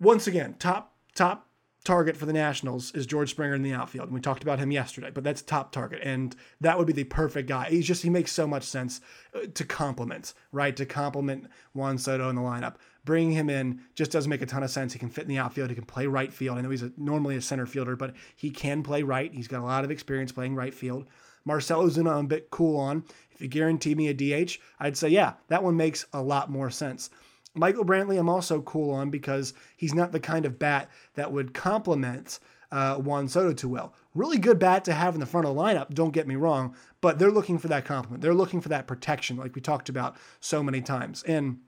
once 0.00 0.26
again, 0.26 0.56
top 0.58 0.94
top 1.14 1.47
target 1.88 2.18
for 2.18 2.26
the 2.26 2.34
Nationals 2.34 2.92
is 2.92 3.06
George 3.06 3.30
Springer 3.30 3.54
in 3.54 3.62
the 3.62 3.72
outfield. 3.72 4.08
And 4.08 4.14
we 4.14 4.20
talked 4.20 4.42
about 4.42 4.58
him 4.58 4.70
yesterday, 4.70 5.10
but 5.10 5.24
that's 5.24 5.40
top 5.40 5.72
target. 5.72 6.00
And 6.02 6.36
that 6.60 6.76
would 6.76 6.86
be 6.86 6.92
the 6.92 7.04
perfect 7.04 7.48
guy. 7.48 7.70
He's 7.70 7.86
just, 7.86 8.02
he 8.02 8.10
makes 8.10 8.30
so 8.30 8.46
much 8.46 8.64
sense 8.64 9.00
uh, 9.34 9.46
to 9.54 9.64
complement, 9.64 10.34
right? 10.52 10.76
To 10.76 10.84
complement 10.84 11.46
Juan 11.72 11.96
Soto 11.96 12.28
in 12.28 12.36
the 12.36 12.42
lineup. 12.42 12.74
Bringing 13.06 13.32
him 13.32 13.48
in 13.48 13.80
just 13.94 14.10
doesn't 14.10 14.28
make 14.28 14.42
a 14.42 14.46
ton 14.46 14.62
of 14.62 14.70
sense. 14.70 14.92
He 14.92 14.98
can 14.98 15.08
fit 15.08 15.22
in 15.22 15.28
the 15.28 15.38
outfield. 15.38 15.70
He 15.70 15.74
can 15.74 15.86
play 15.86 16.06
right 16.06 16.30
field. 16.30 16.58
I 16.58 16.60
know 16.60 16.68
he's 16.68 16.82
a, 16.82 16.92
normally 16.98 17.36
a 17.36 17.40
center 17.40 17.64
fielder, 17.64 17.96
but 17.96 18.14
he 18.36 18.50
can 18.50 18.82
play 18.82 19.02
right. 19.02 19.32
He's 19.32 19.48
got 19.48 19.62
a 19.62 19.64
lot 19.64 19.82
of 19.82 19.90
experience 19.90 20.30
playing 20.30 20.56
right 20.56 20.74
field. 20.74 21.06
Marcell 21.46 21.84
Ozuna, 21.84 22.18
I'm 22.18 22.26
a 22.26 22.28
bit 22.28 22.50
cool 22.50 22.78
on. 22.78 23.02
If 23.30 23.40
you 23.40 23.48
guarantee 23.48 23.94
me 23.94 24.08
a 24.08 24.12
DH, 24.12 24.58
I'd 24.78 24.98
say, 24.98 25.08
yeah, 25.08 25.34
that 25.48 25.64
one 25.64 25.78
makes 25.78 26.04
a 26.12 26.20
lot 26.20 26.50
more 26.50 26.68
sense. 26.68 27.08
Michael 27.54 27.84
Brantley, 27.84 28.18
I'm 28.18 28.28
also 28.28 28.62
cool 28.62 28.92
on 28.92 29.10
because 29.10 29.54
he's 29.76 29.94
not 29.94 30.12
the 30.12 30.20
kind 30.20 30.44
of 30.44 30.58
bat 30.58 30.90
that 31.14 31.32
would 31.32 31.54
complement 31.54 32.38
uh, 32.70 32.96
Juan 32.96 33.28
Soto 33.28 33.52
too 33.52 33.68
well. 33.68 33.94
Really 34.14 34.38
good 34.38 34.58
bat 34.58 34.84
to 34.84 34.92
have 34.92 35.14
in 35.14 35.20
the 35.20 35.26
front 35.26 35.46
of 35.46 35.54
the 35.54 35.60
lineup, 35.60 35.94
don't 35.94 36.12
get 36.12 36.28
me 36.28 36.36
wrong, 36.36 36.74
but 37.00 37.18
they're 37.18 37.30
looking 37.30 37.58
for 37.58 37.68
that 37.68 37.84
compliment. 37.84 38.22
They're 38.22 38.34
looking 38.34 38.60
for 38.60 38.68
that 38.68 38.86
protection, 38.86 39.36
like 39.36 39.54
we 39.54 39.60
talked 39.60 39.88
about 39.88 40.16
so 40.40 40.62
many 40.62 40.80
times. 40.80 41.22
And 41.22 41.60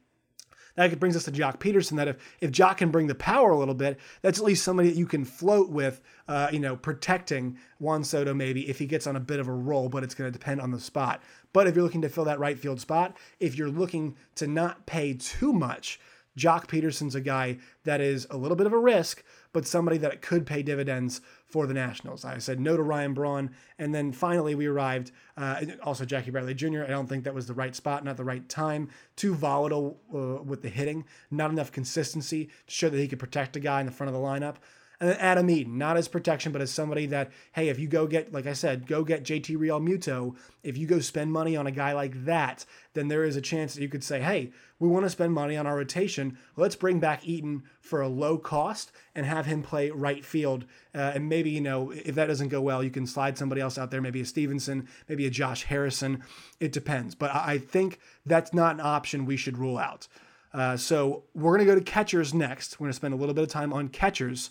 that 0.80 0.98
brings 0.98 1.16
us 1.16 1.24
to 1.24 1.32
Joc 1.32 1.58
Pederson. 1.58 1.96
That 1.96 2.08
if 2.08 2.36
if 2.40 2.50
Joc 2.50 2.78
can 2.78 2.90
bring 2.90 3.06
the 3.06 3.14
power 3.14 3.50
a 3.50 3.58
little 3.58 3.74
bit, 3.74 3.98
that's 4.22 4.38
at 4.38 4.44
least 4.44 4.64
somebody 4.64 4.88
that 4.88 4.96
you 4.96 5.06
can 5.06 5.24
float 5.24 5.70
with. 5.70 6.00
Uh, 6.28 6.48
you 6.52 6.60
know, 6.60 6.76
protecting 6.76 7.58
Juan 7.78 8.04
Soto 8.04 8.32
maybe 8.32 8.68
if 8.68 8.78
he 8.78 8.86
gets 8.86 9.06
on 9.06 9.16
a 9.16 9.20
bit 9.20 9.40
of 9.40 9.48
a 9.48 9.52
roll, 9.52 9.88
but 9.88 10.04
it's 10.04 10.14
going 10.14 10.30
to 10.30 10.38
depend 10.38 10.60
on 10.60 10.70
the 10.70 10.80
spot. 10.80 11.22
But 11.52 11.66
if 11.66 11.74
you're 11.74 11.84
looking 11.84 12.02
to 12.02 12.08
fill 12.08 12.24
that 12.24 12.38
right 12.38 12.58
field 12.58 12.80
spot, 12.80 13.16
if 13.40 13.56
you're 13.56 13.68
looking 13.68 14.16
to 14.36 14.46
not 14.46 14.86
pay 14.86 15.14
too 15.14 15.52
much, 15.52 15.98
Joc 16.38 16.68
Pederson's 16.68 17.14
a 17.14 17.20
guy 17.20 17.58
that 17.84 18.00
is 18.00 18.26
a 18.30 18.36
little 18.36 18.56
bit 18.56 18.66
of 18.66 18.72
a 18.72 18.78
risk, 18.78 19.24
but 19.52 19.66
somebody 19.66 19.98
that 19.98 20.22
could 20.22 20.46
pay 20.46 20.62
dividends 20.62 21.20
for 21.44 21.66
the 21.66 21.74
Nationals. 21.74 22.24
I 22.24 22.38
said 22.38 22.60
no 22.60 22.76
to 22.76 22.82
Ryan 22.82 23.14
Braun, 23.14 23.50
and 23.78 23.94
then 23.94 24.12
finally 24.12 24.54
we 24.54 24.66
arrived. 24.66 25.10
Uh, 25.36 25.62
also, 25.82 26.04
Jackie 26.04 26.30
Bradley 26.30 26.54
Jr. 26.54 26.84
I 26.84 26.88
don't 26.88 27.08
think 27.08 27.24
that 27.24 27.34
was 27.34 27.46
the 27.46 27.54
right 27.54 27.74
spot, 27.74 28.04
not 28.04 28.16
the 28.16 28.24
right 28.24 28.48
time. 28.48 28.88
Too 29.16 29.34
volatile 29.34 30.00
uh, 30.14 30.42
with 30.42 30.62
the 30.62 30.68
hitting, 30.68 31.04
not 31.30 31.50
enough 31.50 31.72
consistency 31.72 32.46
to 32.46 32.52
show 32.74 32.88
that 32.88 32.98
he 32.98 33.08
could 33.08 33.18
protect 33.18 33.56
a 33.56 33.60
guy 33.60 33.80
in 33.80 33.86
the 33.86 33.92
front 33.92 34.08
of 34.08 34.14
the 34.14 34.26
lineup. 34.26 34.56
And 35.00 35.08
then 35.08 35.16
Adam 35.16 35.48
Eaton, 35.48 35.78
not 35.78 35.96
as 35.96 36.08
protection, 36.08 36.52
but 36.52 36.60
as 36.60 36.70
somebody 36.70 37.06
that, 37.06 37.30
hey, 37.52 37.70
if 37.70 37.78
you 37.78 37.88
go 37.88 38.06
get, 38.06 38.34
like 38.34 38.46
I 38.46 38.52
said, 38.52 38.86
go 38.86 39.02
get 39.02 39.24
JT 39.24 39.56
Realmuto, 39.56 40.36
if 40.62 40.76
you 40.76 40.86
go 40.86 41.00
spend 41.00 41.32
money 41.32 41.56
on 41.56 41.66
a 41.66 41.70
guy 41.70 41.94
like 41.94 42.26
that, 42.26 42.66
then 42.92 43.08
there 43.08 43.24
is 43.24 43.34
a 43.34 43.40
chance 43.40 43.72
that 43.72 43.80
you 43.80 43.88
could 43.88 44.04
say, 44.04 44.20
hey, 44.20 44.52
we 44.78 44.88
want 44.88 45.06
to 45.06 45.10
spend 45.10 45.32
money 45.32 45.56
on 45.56 45.66
our 45.66 45.76
rotation. 45.76 46.36
Let's 46.54 46.76
bring 46.76 47.00
back 47.00 47.26
Eaton 47.26 47.62
for 47.80 48.02
a 48.02 48.08
low 48.08 48.36
cost 48.36 48.92
and 49.14 49.24
have 49.24 49.46
him 49.46 49.62
play 49.62 49.90
right 49.90 50.22
field. 50.22 50.66
Uh, 50.94 51.12
and 51.14 51.30
maybe, 51.30 51.48
you 51.48 51.62
know, 51.62 51.92
if 51.92 52.14
that 52.16 52.26
doesn't 52.26 52.48
go 52.48 52.60
well, 52.60 52.84
you 52.84 52.90
can 52.90 53.06
slide 53.06 53.38
somebody 53.38 53.62
else 53.62 53.78
out 53.78 53.90
there, 53.90 54.02
maybe 54.02 54.20
a 54.20 54.26
Stevenson, 54.26 54.86
maybe 55.08 55.24
a 55.24 55.30
Josh 55.30 55.64
Harrison. 55.64 56.22
It 56.60 56.72
depends. 56.72 57.14
But 57.14 57.34
I 57.34 57.56
think 57.56 58.00
that's 58.26 58.52
not 58.52 58.74
an 58.74 58.80
option 58.82 59.24
we 59.24 59.38
should 59.38 59.56
rule 59.56 59.78
out. 59.78 60.08
Uh, 60.52 60.76
so 60.76 61.22
we're 61.34 61.56
going 61.56 61.66
to 61.66 61.72
go 61.72 61.78
to 61.78 61.84
catchers 61.84 62.34
next. 62.34 62.78
We're 62.78 62.84
going 62.84 62.92
to 62.92 62.96
spend 62.96 63.14
a 63.14 63.16
little 63.16 63.34
bit 63.34 63.44
of 63.44 63.50
time 63.50 63.72
on 63.72 63.88
catchers. 63.88 64.50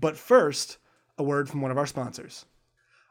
But 0.00 0.16
first, 0.16 0.78
a 1.16 1.22
word 1.22 1.48
from 1.48 1.60
one 1.60 1.70
of 1.70 1.78
our 1.78 1.86
sponsors. 1.86 2.44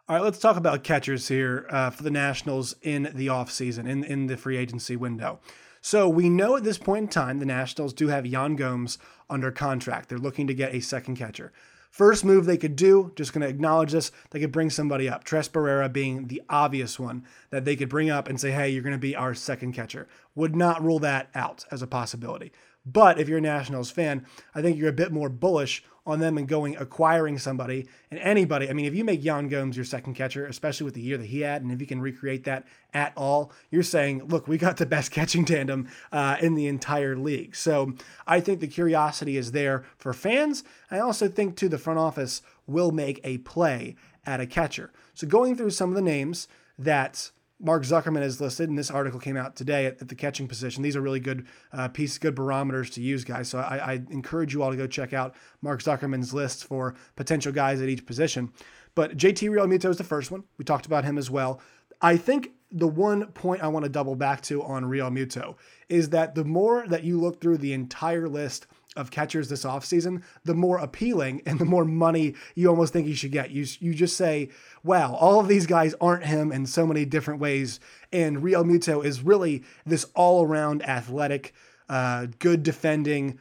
All 0.10 0.16
right, 0.16 0.24
let's 0.24 0.40
talk 0.40 0.56
about 0.56 0.84
catchers 0.84 1.28
here 1.28 1.68
uh, 1.70 1.90
for 1.90 2.04
the 2.04 2.12
Nationals 2.12 2.76
in 2.82 3.12
the 3.14 3.28
offseason, 3.28 3.88
in, 3.90 4.04
in 4.06 4.28
the 4.28 4.38
free 4.38 4.56
agency 4.56 4.96
window. 4.96 5.40
So 5.82 6.08
we 6.08 6.30
know 6.30 6.56
at 6.56 6.64
this 6.64 6.78
point 6.78 7.04
in 7.04 7.08
time, 7.10 7.40
the 7.40 7.46
Nationals 7.46 7.94
do 7.94 8.08
have 8.08 8.26
Yan 8.26 8.56
Gomes 8.56 8.98
under 9.30 9.52
contract. 9.52 10.10
They're 10.10 10.18
looking 10.18 10.48
to 10.48 10.54
get 10.54 10.74
a 10.74 10.80
second 10.80 11.18
catcher. 11.18 11.52
First 11.90 12.24
move 12.24 12.46
they 12.46 12.58
could 12.58 12.76
do, 12.76 13.12
just 13.16 13.34
going 13.34 13.42
to 13.42 13.48
acknowledge 13.48 13.92
this, 13.92 14.12
they 14.30 14.40
could 14.40 14.52
bring 14.52 14.70
somebody 14.70 15.10
up. 15.10 15.24
Tres 15.24 15.50
Barrera 15.50 15.92
being 15.92 16.28
the 16.28 16.42
obvious 16.50 17.00
one 17.00 17.26
that 17.50 17.66
they 17.66 17.76
could 17.76 17.90
bring 17.90 18.10
up 18.10 18.28
and 18.28 18.40
say, 18.40 18.52
hey, 18.52 18.70
you're 18.70 18.84
going 18.84 18.92
to 18.94 19.00
be 19.00 19.16
our 19.16 19.34
second 19.34 19.74
catcher. 19.74 20.08
Would 20.36 20.56
not 20.56 20.84
rule 20.84 21.00
that 21.00 21.30
out 21.34 21.66
as 21.72 21.82
a 21.82 21.88
possibility. 21.88 22.52
But 22.90 23.20
if 23.20 23.28
you're 23.28 23.40
a 23.40 23.42
Nationals 23.42 23.92
fan, 23.92 24.26
I 24.56 24.62
think 24.62 24.78
you're 24.78 24.90
a 24.90 24.94
bit 24.94 25.12
more 25.12 25.28
bullish 25.28 25.84
on 26.06 26.20
them 26.20 26.38
and 26.38 26.48
going 26.48 26.78
acquiring 26.78 27.38
somebody 27.38 27.86
and 28.10 28.20
anybody. 28.22 28.70
I 28.70 28.74
mean, 28.74 28.86
if 28.86 28.96
you 28.96 29.04
make 29.04 29.26
Yan 29.26 29.50
Gomes 29.50 29.76
your 29.76 29.84
second 29.84 30.14
catcher, 30.14 30.46
especially 30.46 30.86
with 30.86 30.94
the 30.94 31.02
year 31.02 31.18
that 31.18 31.26
he 31.26 31.42
had, 31.42 31.62
and 31.62 31.72
if 31.72 31.82
you 31.82 31.86
can 31.86 32.00
recreate 32.00 32.46
that 32.46 32.66
at 32.94 33.12
all, 33.18 33.52
you're 33.72 33.84
saying, 33.84 34.26
look, 34.30 34.48
we 34.48 34.58
got 34.58 34.78
the 34.78 34.86
best 34.86 35.12
catching 35.18 35.44
tandem 35.44 35.90
uh, 36.14 36.38
in 36.40 36.56
the 36.56 36.68
entire 36.68 37.18
league. 37.18 37.58
So 37.58 37.94
I 38.26 38.40
think 38.40 38.62
the 38.62 38.68
curiosity 38.68 39.36
is 39.36 39.52
there 39.52 39.84
for 39.98 40.14
fans. 40.14 40.64
I 40.90 41.00
also 41.00 41.28
think, 41.28 41.58
too, 41.58 41.68
the 41.68 41.78
front 41.78 42.00
office 42.00 42.42
will 42.66 42.92
make 42.92 43.20
a 43.26 43.40
play 43.40 43.98
at 44.26 44.40
a 44.40 44.48
catcher. 44.48 44.94
So 45.14 45.28
going 45.28 45.58
through 45.58 45.72
some 45.72 45.90
of 45.90 45.96
the 45.96 46.02
names 46.02 46.48
that 46.80 47.32
Mark 47.60 47.84
Zuckerman 47.84 48.22
is 48.22 48.40
listed, 48.40 48.70
and 48.70 48.78
this 48.78 48.92
article 48.92 49.20
came 49.20 49.36
out 49.36 49.56
today 49.56 49.88
at, 49.88 50.02
at 50.02 50.10
the 50.10 50.16
catching 50.16 50.48
position. 50.48 50.84
These 50.84 50.96
are 50.96 51.02
really 51.02 51.20
good 51.20 51.48
uh, 51.74 51.88
good 51.88 52.36
barometers 52.36 52.90
to 52.92 53.02
use, 53.02 53.24
guys. 53.24 53.50
So 53.50 53.60
I, 53.60 53.94
I, 53.94 53.94
encourage 54.12 54.54
you 54.54 54.62
all 54.62 54.70
to 54.70 54.78
go 54.78 54.86
check 54.86 55.14
out 55.14 55.36
Mark 55.62 55.82
Zuckerman's 55.82 56.34
list 56.34 56.66
for 56.66 56.96
potential 57.16 57.52
guys 57.52 57.82
at 57.82 57.90
each 57.90 58.06
position. 58.06 58.54
But 58.94 59.18
JT 59.18 59.50
Realmuto 59.50 59.90
is 59.90 59.98
the 59.98 60.04
first 60.04 60.30
one. 60.32 60.44
We 60.58 60.66
talked 60.66 60.86
about 60.86 61.04
him 61.04 61.18
as 61.18 61.32
well. 61.32 61.60
I 62.02 62.18
think 62.18 62.52
the 62.72 62.88
one 62.88 63.28
point 63.28 63.64
I 63.64 63.68
want 63.68 63.84
to 63.84 63.90
double 63.90 64.16
back 64.16 64.42
to 64.44 64.62
on 64.64 64.84
Realmuto 64.84 65.56
is 65.90 66.10
that 66.10 66.36
the 66.36 66.44
more 66.44 66.86
that 66.88 67.04
you 67.04 67.20
look 67.20 67.42
through 67.42 67.58
the 67.58 67.74
entire 67.74 68.28
list 68.28 68.68
of 68.98 69.12
catchers 69.12 69.48
this 69.48 69.64
offseason, 69.64 70.24
the 70.44 70.54
more 70.54 70.78
appealing 70.78 71.42
and 71.46 71.60
the 71.60 71.66
more 71.66 71.86
money 71.86 72.36
you 72.56 72.68
almost 72.68 72.92
think 72.92 73.08
you 73.08 73.16
should 73.16 73.32
get. 73.32 73.52
You, 73.52 73.66
you 73.80 73.94
just 73.94 74.18
say, 74.18 74.50
wow, 74.84 75.14
all 75.14 75.40
of 75.40 75.48
these 75.48 75.66
guys 75.66 75.96
aren't 76.02 76.26
him 76.26 76.52
in 76.52 76.66
so 76.66 76.86
many 76.86 77.06
different 77.06 77.40
ways. 77.40 77.80
And 78.12 78.38
Realmuto 78.38 79.06
is 79.06 79.22
really 79.22 79.64
this 79.86 80.06
all 80.16 80.44
around 80.44 80.84
athletic, 80.84 81.54
uh, 81.88 82.28
good 82.40 82.64
defending, 82.64 83.40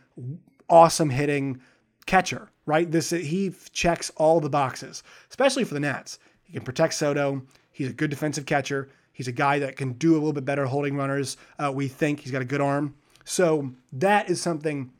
awesome 0.69 1.11
hitting 1.11 1.61
catcher, 2.07 2.51
right? 2.67 2.91
This 2.91 3.11
He 3.11 3.53
checks 3.73 4.11
all 4.17 4.41
the 4.41 4.51
boxes, 4.51 5.03
especially 5.31 5.65
for 5.65 5.75
the 5.75 5.81
Nats. 5.81 6.19
He 6.45 6.53
can 6.53 6.63
protect 6.63 6.95
Soto. 6.95 7.43
He's 7.73 7.91
a 7.91 7.93
good 7.93 8.11
defensive 8.11 8.47
catcher. 8.47 8.89
He's 9.13 9.29
a 9.29 9.33
guy 9.33 9.59
that 9.61 9.77
can 9.77 9.95
do 9.95 10.13
a 10.13 10.19
little 10.19 10.33
bit 10.33 10.45
better 10.45 10.67
holding 10.67 10.97
runners. 10.97 11.37
Uh, 11.59 11.73
we 11.75 11.89
think 11.89 12.21
he's 12.21 12.33
got 12.33 12.43
a 12.43 12.47
good 12.47 12.61
arm. 12.61 12.95
So 13.25 13.73
that 13.93 14.31
is 14.31 14.41
something 14.41 14.93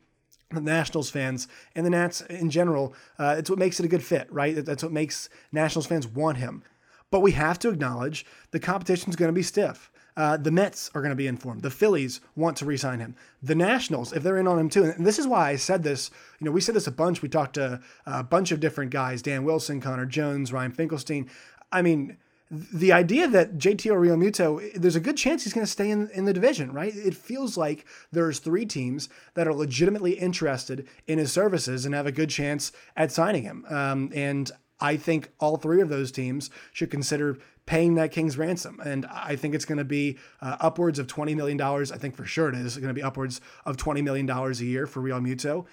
the 0.51 0.61
Nationals 0.61 1.09
fans 1.09 1.47
and 1.75 1.85
the 1.85 1.89
Nats 1.89 2.21
in 2.21 2.49
general, 2.49 2.93
uh, 3.19 3.35
it's 3.37 3.49
what 3.49 3.59
makes 3.59 3.79
it 3.79 3.85
a 3.85 3.89
good 3.89 4.03
fit, 4.03 4.31
right? 4.31 4.55
That's 4.55 4.83
what 4.83 4.91
makes 4.91 5.29
Nationals 5.51 5.87
fans 5.87 6.07
want 6.07 6.37
him. 6.37 6.63
But 7.11 7.21
we 7.21 7.31
have 7.31 7.59
to 7.59 7.69
acknowledge 7.69 8.25
the 8.51 8.59
competition 8.59 9.09
is 9.09 9.15
going 9.15 9.29
to 9.29 9.33
be 9.33 9.43
stiff. 9.43 9.91
Uh, 10.15 10.35
the 10.35 10.51
Mets 10.51 10.89
are 10.95 11.01
going 11.01 11.11
to 11.11 11.15
be 11.15 11.27
informed. 11.27 11.61
The 11.61 11.69
Phillies 11.69 12.21
want 12.35 12.57
to 12.57 12.65
re-sign 12.65 12.99
him. 12.99 13.15
The 13.43 13.53
Nationals, 13.53 14.13
if 14.13 14.23
they're 14.23 14.39
in 14.39 14.47
on 14.47 14.57
him 14.57 14.67
too, 14.67 14.83
and 14.83 15.05
this 15.05 15.19
is 15.19 15.27
why 15.27 15.49
I 15.49 15.57
said 15.57 15.83
this. 15.83 16.09
You 16.39 16.45
know, 16.45 16.51
we 16.51 16.59
said 16.59 16.75
this 16.75 16.87
a 16.87 16.91
bunch. 16.91 17.21
We 17.21 17.29
talked 17.29 17.53
to 17.53 17.81
a 18.05 18.23
bunch 18.23 18.51
of 18.51 18.59
different 18.59 18.89
guys: 18.89 19.21
Dan 19.21 19.43
Wilson, 19.43 19.79
Connor 19.79 20.07
Jones, 20.07 20.51
Ryan 20.51 20.71
Finkelstein. 20.71 21.29
I 21.71 21.83
mean, 21.83 22.17
the 22.49 22.93
idea 22.93 23.27
that 23.27 23.57
JT 23.57 23.91
Realmuto, 23.91 24.73
there's 24.73 24.95
a 24.95 25.01
good 25.01 25.17
chance 25.17 25.43
he's 25.43 25.53
going 25.53 25.65
to 25.65 25.71
stay 25.71 25.91
in, 25.91 26.09
in 26.11 26.25
the 26.25 26.33
division, 26.33 26.71
right? 26.71 26.95
It 26.95 27.13
feels 27.13 27.57
like 27.57 27.85
there's 28.11 28.39
three 28.39 28.65
teams 28.65 29.09
that 29.33 29.47
are 29.47 29.53
legitimately 29.53 30.13
interested 30.13 30.87
in 31.07 31.19
his 31.19 31.31
services 31.31 31.85
and 31.85 31.93
have 31.93 32.05
a 32.05 32.11
good 32.11 32.29
chance 32.29 32.71
at 32.95 33.11
signing 33.11 33.43
him. 33.43 33.65
Um, 33.69 34.11
and 34.15 34.49
I 34.79 34.95
think 34.95 35.31
all 35.39 35.57
three 35.57 35.81
of 35.81 35.89
those 35.89 36.11
teams 36.11 36.49
should 36.71 36.91
consider 36.91 37.37
paying 37.65 37.95
that 37.95 38.11
king's 38.11 38.37
ransom. 38.37 38.79
And 38.83 39.05
I 39.07 39.35
think 39.35 39.53
it's 39.53 39.65
going 39.65 39.79
to 39.79 39.83
be 39.83 40.17
uh, 40.41 40.55
upwards 40.61 40.99
of 40.99 41.07
$20 41.07 41.35
million. 41.35 41.59
I 41.61 41.83
think 41.97 42.15
for 42.15 42.25
sure 42.25 42.47
it 42.47 42.55
is 42.55 42.77
going 42.77 42.87
to 42.87 42.93
be 42.93 43.03
upwards 43.03 43.41
of 43.65 43.75
$20 43.75 44.03
million 44.03 44.29
a 44.29 44.51
year 44.53 44.87
for 44.87 45.01
Realmuto. 45.01 45.65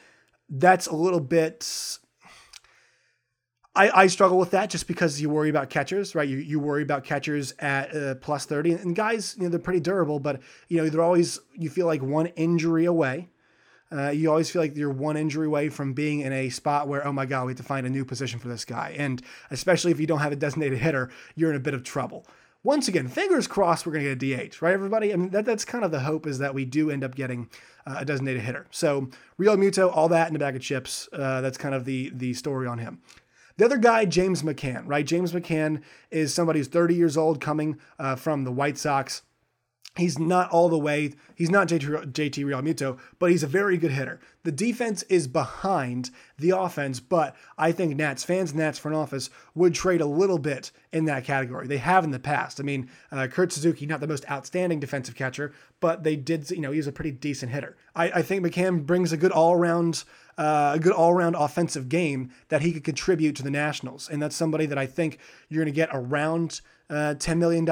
That's 0.49 0.88
a 0.88 0.97
little 0.97 1.21
bit 1.21 1.99
I, 3.76 4.02
I 4.02 4.07
struggle 4.07 4.38
with 4.38 4.52
that 4.52 4.71
just 4.71 4.87
because 4.87 5.21
you 5.21 5.28
worry 5.28 5.50
about 5.50 5.69
catchers, 5.69 6.14
right? 6.14 6.28
You, 6.28 6.38
you 6.38 6.61
worry 6.61 6.83
about 6.83 7.02
catchers 7.02 7.54
at 7.59 7.95
uh, 7.95 8.14
plus 8.16 8.45
30. 8.47 8.73
And 8.73 8.95
guys, 8.95 9.35
you 9.37 9.45
know, 9.45 9.49
they're 9.49 9.59
pretty 9.59 9.81
durable, 9.81 10.21
but, 10.21 10.40
you 10.69 10.76
know, 10.76 10.88
they're 10.88 11.02
always, 11.02 11.40
you 11.54 11.71
feel 11.71 11.87
like 11.87 12.00
one 12.00 12.26
injury 12.26 12.85
away. 12.85 13.28
Uh, 13.90 14.11
you 14.11 14.31
always 14.31 14.50
feel 14.50 14.62
like 14.62 14.76
you're 14.76 14.90
one 14.90 15.16
injury 15.16 15.47
away 15.47 15.69
from 15.69 15.93
being 15.93 16.21
in 16.21 16.33
a 16.33 16.49
spot 16.50 16.88
where, 16.88 17.07
oh 17.07 17.12
my 17.12 17.26
God, 17.26 17.47
we 17.47 17.50
have 17.50 17.59
to 17.59 17.62
find 17.62 17.87
a 17.87 17.90
new 17.90 18.04
position 18.04 18.38
for 18.38 18.49
this 18.49 18.64
guy. 18.64 18.95
And 18.97 19.23
especially 19.50 19.93
if 19.93 20.00
you 20.00 20.07
don't 20.07 20.21
have 20.21 20.33
a 20.33 20.37
designated 20.37 20.78
hitter, 20.78 21.11
you're 21.35 21.50
in 21.50 21.57
a 21.57 21.61
bit 21.61 21.75
of 21.75 21.83
trouble. 21.83 22.26
Once 22.62 22.88
again, 22.88 23.07
fingers 23.07 23.47
crossed 23.47 23.85
we're 23.87 23.93
going 23.93 24.04
to 24.04 24.14
get 24.16 24.40
a 24.40 24.49
DH, 24.49 24.62
right, 24.62 24.73
everybody? 24.73 25.12
I 25.12 25.16
mean, 25.16 25.28
that, 25.31 25.45
that's 25.45 25.66
kind 25.66 25.85
of 25.85 25.90
the 25.90 26.00
hope 26.00 26.26
is 26.26 26.38
that 26.38 26.54
we 26.54 26.64
do 26.64 26.90
end 26.90 27.04
up 27.04 27.14
getting 27.14 27.50
uh, 27.87 27.97
a 27.99 28.04
designated 28.07 28.40
hitter. 28.43 28.66
So, 28.71 29.11
Realmuto, 29.38 29.95
all 29.95 30.09
that 30.09 30.31
in 30.31 30.37
a 30.37 30.38
bag 30.38 30.57
of 30.57 30.62
chips. 30.62 31.09
Uh, 31.12 31.43
that's 31.43 31.59
kind 31.59 31.75
of 31.75 31.85
the 31.85 32.11
the 32.14 32.33
story 32.33 32.66
on 32.66 32.78
him. 32.78 33.02
The 33.56 33.64
other 33.64 33.78
guy, 33.78 34.04
James 34.04 34.42
McCann, 34.42 34.82
right? 34.87 35.06
James 35.06 35.32
McCann 35.32 35.82
is 36.11 36.34
somebody 36.34 36.58
who's 36.58 36.68
30 36.68 36.94
years 36.94 37.16
old 37.16 37.40
coming 37.40 37.78
uh, 37.99 38.16
from 38.16 38.44
the 38.44 38.52
White 38.52 38.78
Sox. 38.78 39.23
He's 39.96 40.18
not 40.18 40.50
all 40.50 40.68
the 40.68 40.78
way, 40.78 41.12
he's 41.37 41.50
not 41.50 41.68
JT, 41.68 42.12
JT 42.12 42.44
Realmuto, 42.44 42.99
but 43.20 43.30
he's 43.30 43.44
a 43.44 43.46
very 43.46 43.78
good 43.78 43.92
hitter. 43.92 44.18
The 44.42 44.50
defense 44.50 45.04
is 45.04 45.28
behind 45.28 46.11
the 46.37 46.50
offense, 46.50 46.99
but 46.99 47.37
I 47.56 47.70
think 47.70 47.94
Nats 47.94 48.25
fans, 48.25 48.52
Nats 48.52 48.76
front 48.76 48.96
office 48.96 49.30
would 49.54 49.73
trade 49.73 50.00
a 50.00 50.06
little 50.06 50.38
bit 50.38 50.73
in 50.92 51.04
that 51.04 51.23
category. 51.23 51.68
They 51.68 51.76
have 51.76 52.02
in 52.02 52.11
the 52.11 52.18
past. 52.18 52.58
I 52.58 52.64
mean, 52.64 52.90
uh, 53.12 53.28
Kurt 53.28 53.52
Suzuki, 53.52 53.87
not 53.87 54.00
the 54.00 54.08
most 54.08 54.28
outstanding 54.28 54.80
defensive 54.80 55.14
catcher, 55.14 55.52
but 55.78 56.02
they 56.02 56.16
did, 56.16 56.50
you 56.50 56.61
know, 56.61 56.73
he 56.73 56.78
was 56.78 56.88
a 56.88 56.92
pretty 56.92 57.12
decent 57.12 57.52
hitter. 57.52 57.76
I, 57.94 58.11
I 58.11 58.23
think 58.23 58.44
McCann 58.44 58.84
brings 58.84 59.12
a 59.12 59.16
good 59.16 59.30
all 59.30 59.52
around 59.52 60.02
uh, 60.38 60.72
a 60.74 60.78
good 60.78 60.92
all 60.92 61.12
around 61.12 61.34
offensive 61.34 61.88
game 61.88 62.30
that 62.48 62.62
he 62.62 62.72
could 62.72 62.84
contribute 62.84 63.36
to 63.36 63.42
the 63.42 63.50
Nationals. 63.50 64.08
And 64.08 64.22
that's 64.22 64.36
somebody 64.36 64.66
that 64.66 64.78
I 64.78 64.86
think 64.86 65.18
you're 65.48 65.62
going 65.62 65.72
to 65.72 65.76
get 65.76 65.90
around 65.92 66.60
uh, 66.90 67.14
$10 67.16 67.38
million 67.38 67.64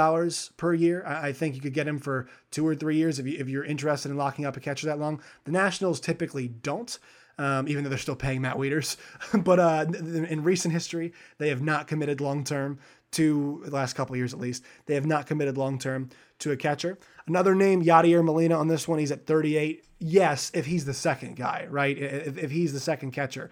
per 0.57 0.75
year. 0.75 1.05
I, 1.07 1.29
I, 1.29 1.33
think 1.33 1.55
you 1.55 1.61
could 1.61 1.75
get 1.75 1.87
him 1.87 1.99
for 1.99 2.29
two 2.51 2.67
or 2.67 2.75
three 2.75 2.97
years 2.97 3.19
if, 3.19 3.27
you, 3.27 3.39
if 3.39 3.49
you're 3.49 3.65
interested 3.65 4.11
in 4.11 4.17
locking 4.17 4.47
up 4.47 4.57
a 4.57 4.61
catcher 4.61 4.87
that 4.87 4.99
long. 4.99 5.21
The 5.45 5.53
Nationals 5.53 6.01
typically 6.01 6.49
don't. 6.49 6.99
Um, 7.39 7.67
even 7.67 7.83
though 7.83 7.89
they're 7.89 7.99
still 7.99 8.15
paying 8.15 8.43
Matt 8.43 8.57
Wieters. 8.57 8.99
but 9.45 9.59
uh, 9.59 9.87
in 9.91 10.43
recent 10.43 10.73
history, 10.73 11.15
they 11.39 11.49
have 11.49 11.63
not 11.63 11.87
committed 11.87 12.21
long 12.21 12.45
term 12.45 12.79
to 13.13 13.63
the 13.65 13.71
last 13.71 13.95
couple 13.95 14.17
years 14.17 14.35
at 14.35 14.39
least. 14.39 14.65
They 14.87 14.95
have 14.95 15.07
not 15.07 15.27
committed 15.27 15.57
long 15.57 15.79
term 15.79 16.11
to 16.41 16.53
a 16.53 16.57
catcher. 16.57 16.99
Another 17.27 17.55
name, 17.55 17.85
Yadier 17.85 18.25
Molina 18.25 18.57
on 18.57 18.69
this 18.69 18.89
one. 18.89 18.99
He's 18.99 19.13
at 19.13 19.27
38. 19.27 19.85
Yes, 19.99 20.51
if 20.55 20.67
he's 20.67 20.85
the 20.85 20.95
second 20.95 21.37
guy, 21.37 21.67
right? 21.71 21.97
If, 21.97 22.37
if 22.37 22.51
he's 22.51 22.73
the 22.73 22.81
second 22.81 23.13
catcher, 23.13 23.51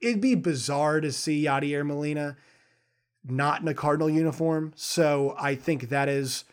it'd 0.00 0.20
be 0.20 0.34
bizarre 0.34 1.00
to 1.00 1.12
see 1.12 1.44
Yadier 1.44 1.86
Molina 1.86 2.36
not 3.24 3.62
in 3.62 3.68
a 3.68 3.74
Cardinal 3.74 4.10
uniform. 4.10 4.72
So 4.74 5.36
I 5.38 5.54
think 5.54 5.88
that 5.90 6.08
is 6.08 6.44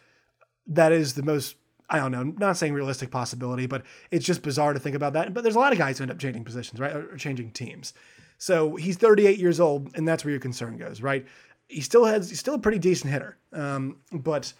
that 0.68 0.92
is 0.92 1.16
the 1.16 1.24
most 1.24 1.56
I 1.90 1.98
don't 1.98 2.12
know, 2.12 2.24
not 2.24 2.56
saying 2.56 2.74
realistic 2.74 3.10
possibility, 3.10 3.66
but 3.66 3.84
it's 4.12 4.26
just 4.26 4.44
bizarre 4.44 4.74
to 4.74 4.80
think 4.80 4.96
about 4.96 5.14
that. 5.14 5.34
But 5.34 5.42
there's 5.42 5.56
a 5.56 5.60
lot 5.60 5.72
of 5.72 5.80
guys 5.80 5.98
who 5.98 6.04
end 6.04 6.12
up 6.12 6.20
changing 6.20 6.44
positions, 6.44 6.80
right? 6.80 6.96
Or 6.96 7.18
changing 7.18 7.52
teams. 7.52 7.94
So 8.38 8.76
he's 8.76 8.96
38 8.96 9.40
years 9.40 9.60
old, 9.60 9.90
and 9.96 10.08
that's 10.08 10.24
where 10.24 10.32
your 10.32 10.40
concern 10.40 10.78
goes, 10.78 11.02
right? 11.02 11.26
He 11.68 11.82
still 11.82 12.06
has 12.06 12.30
he's 12.30 12.40
still 12.40 12.54
a 12.54 12.60
pretty 12.60 12.80
decent 12.80 13.12
hitter, 13.12 13.38
um, 13.54 13.98
but 14.12 14.54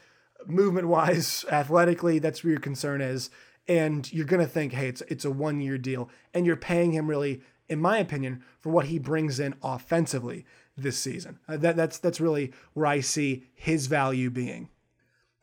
movement 0.46 0.88
wise, 0.88 1.46
athletically, 1.52 2.20
that's 2.20 2.44
where 2.44 2.52
your 2.52 2.60
concern 2.60 3.02
is. 3.02 3.30
And 3.68 4.12
you're 4.12 4.26
going 4.26 4.42
to 4.42 4.52
think, 4.52 4.74
hey, 4.74 4.88
it's, 4.88 5.02
it's 5.08 5.26
a 5.26 5.32
one 5.32 5.62
year 5.62 5.78
deal. 5.78 6.10
And 6.34 6.46
you're 6.46 6.56
paying 6.56 6.92
him 6.92 7.08
really, 7.08 7.42
in 7.68 7.80
my 7.80 8.00
opinion, 8.00 8.44
for 8.60 8.72
what 8.72 8.86
he 8.86 8.98
brings 8.98 9.40
in 9.40 9.56
offensively 9.62 10.46
this 10.76 10.98
season. 10.98 11.40
Uh, 11.48 11.58
that, 11.58 11.76
that's, 11.76 12.00
that's 12.00 12.20
really 12.20 12.52
where 12.74 12.88
I 12.88 13.02
see 13.02 13.44
his 13.54 13.88
value 13.88 14.30
being. 14.30 14.70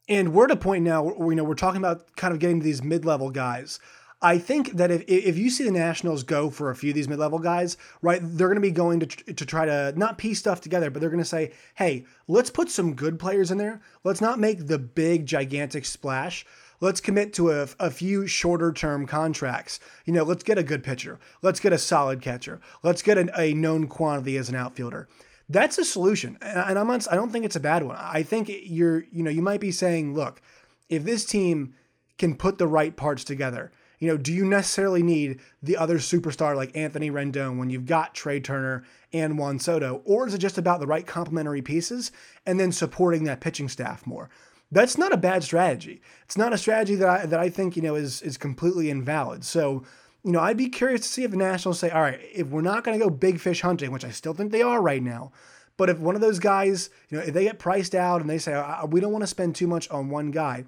And 0.09 0.33
we're 0.33 0.45
at 0.45 0.51
a 0.51 0.57
point 0.57 0.85
now 0.85 1.03
where, 1.03 1.31
you 1.31 1.37
know, 1.37 1.45
we're 1.45 1.55
talking 1.55 1.81
about 1.81 2.17
kind 2.17 2.33
of 2.33 2.41
getting 2.41 2.61
to 2.61 2.65
these 2.65 2.83
mid 2.83 3.05
level 3.05 3.31
guys. 3.31 3.81
I 4.23 4.39
think 4.39 4.73
that 4.73 4.91
if, 4.91 5.05
if 5.07 5.37
you 5.37 5.51
see 5.51 5.65
the 5.65 5.71
Nationals 5.71 6.23
go 6.23 6.49
for 6.49 6.71
a 6.71 6.77
few 6.77 6.91
of 6.91 6.95
these 6.95 7.09
mid 7.09 7.19
level 7.19 7.39
guys, 7.39 7.77
right, 8.01 8.21
they're 8.23 8.49
going 8.49 8.57
to 8.57 8.61
be 8.63 8.71
going 8.71 9.01
to, 9.01 9.07
to 9.07 9.45
try 9.45 9.67
to 9.67 9.93
not 9.97 10.17
piece 10.17 10.39
stuff 10.39 10.61
together, 10.61 10.91
but 10.91 11.01
they're 11.01 11.11
going 11.11 11.23
to 11.23 11.25
say, 11.25 11.53
hey, 11.75 12.07
let's 12.27 12.49
put 12.49 12.71
some 12.71 12.95
good 12.95 13.19
players 13.19 13.51
in 13.51 13.59
there. 13.59 13.83
Let's 14.05 14.23
not 14.23 14.39
make 14.39 14.67
the 14.67 14.79
big, 14.79 15.27
gigantic 15.27 15.85
splash. 15.85 16.47
Let's 16.81 17.01
commit 17.01 17.35
to 17.35 17.51
a, 17.51 17.69
a 17.79 17.91
few 17.91 18.27
shorter 18.27 18.73
term 18.73 19.07
contracts. 19.07 19.81
You 20.07 20.15
know, 20.15 20.25
let's 20.25 20.43
get 20.43 20.59
a 20.59 20.63
good 20.63 20.83
pitcher. 20.83 21.19
Let's 21.43 21.61
get 21.61 21.73
a 21.73 21.79
solid 21.79 22.23
catcher. 22.23 22.61
Let's 22.83 23.03
get 23.03 23.19
an, 23.19 23.31
a 23.37 23.53
known 23.55 23.87
quantity 23.87 24.37
as 24.39 24.49
an 24.49 24.57
outfielder. 24.57 25.09
That's 25.49 25.79
a 25.79 25.85
solution. 25.85 26.39
And 26.41 26.79
I'm 26.79 26.91
I 26.91 26.99
don't 27.15 27.31
think 27.31 27.45
it's 27.45 27.57
a 27.57 27.61
bad 27.61 27.83
one. 27.83 27.97
I 27.99 28.23
think 28.23 28.51
you're, 28.51 29.05
you 29.13 29.23
know, 29.23 29.31
you 29.31 29.43
might 29.43 29.61
be 29.61 29.71
saying, 29.73 30.15
look, 30.15 30.43
if 30.89 31.05
this 31.05 31.25
team 31.25 31.75
can 32.19 32.35
put 32.35 32.59
the 32.59 32.67
right 32.67 32.97
parts 32.97 33.25
together, 33.25 33.73
you 33.99 34.09
know, 34.09 34.17
do 34.17 34.33
you 34.33 34.45
necessarily 34.45 35.03
need 35.03 35.41
the 35.63 35.77
other 35.77 35.99
superstar 35.99 36.55
like 36.55 36.77
Anthony 36.77 37.11
Rendon 37.11 37.59
when 37.59 37.71
you've 37.71 37.87
got 37.87 38.15
Trea 38.15 38.41
Turner 38.41 38.85
and 39.13 39.39
Juan 39.39 39.59
Soto? 39.59 40.03
Or 40.05 40.27
is 40.27 40.35
it 40.35 40.39
just 40.39 40.59
about 40.59 40.81
the 40.81 40.87
right 40.87 41.07
complementary 41.07 41.63
pieces 41.63 42.13
and 42.45 42.61
then 42.61 42.73
supporting 42.73 43.25
that 43.25 43.41
pitching 43.41 43.69
staff 43.69 44.07
more? 44.07 44.29
That's 44.71 44.99
not 44.99 45.13
a 45.13 45.17
bad 45.17 45.45
strategy. 45.45 46.03
It's 46.25 46.37
not 46.37 46.53
a 46.53 46.59
strategy 46.59 46.97
that 46.97 47.09
I, 47.09 47.27
that 47.27 47.41
I 47.41 47.49
think, 47.49 47.77
you 47.77 47.83
know, 47.83 47.95
is, 47.95 48.21
is 48.23 48.37
completely 48.37 48.91
invalid. 48.91 49.45
So, 49.45 49.85
you 50.25 50.33
know, 50.33 50.41
I'd 50.41 50.57
be 50.57 50.69
curious 50.69 51.03
to 51.03 51.09
see 51.09 51.23
if 51.23 51.31
the 51.31 51.37
Nationals 51.37 51.79
say, 51.79 51.91
all 51.91 52.03
right, 52.03 52.21
if 52.35 52.49
we're 52.49 52.63
not 52.63 52.83
going 52.83 52.99
to 52.99 53.05
go 53.05 53.09
big 53.09 53.39
fish 53.39 53.63
hunting, 53.63 53.93
which 53.93 54.05
I 54.05 54.11
still 54.11 54.35
think 54.35 54.51
they 54.51 54.63
are 54.63 54.83
right 54.83 55.03
now, 55.03 55.31
but 55.77 55.89
if 55.89 55.99
one 55.99 56.15
of 56.15 56.21
those 56.21 56.39
guys, 56.39 56.91
you 57.09 57.19
know, 57.19 57.25
if 57.25 57.33
they 57.33 57.45
get 57.45 57.59
priced 57.59 57.95
out 57.95 58.21
and 58.21 58.29
they 58.29 58.39
say, 58.39 58.61
we 58.89 59.01
don't 59.01 59.13
want 59.13 59.23
to 59.23 59.29
spend 59.29 59.55
too 59.55 59.67
much 59.67 59.89
on 59.91 60.09
one 60.09 60.31
guy, 60.31 60.65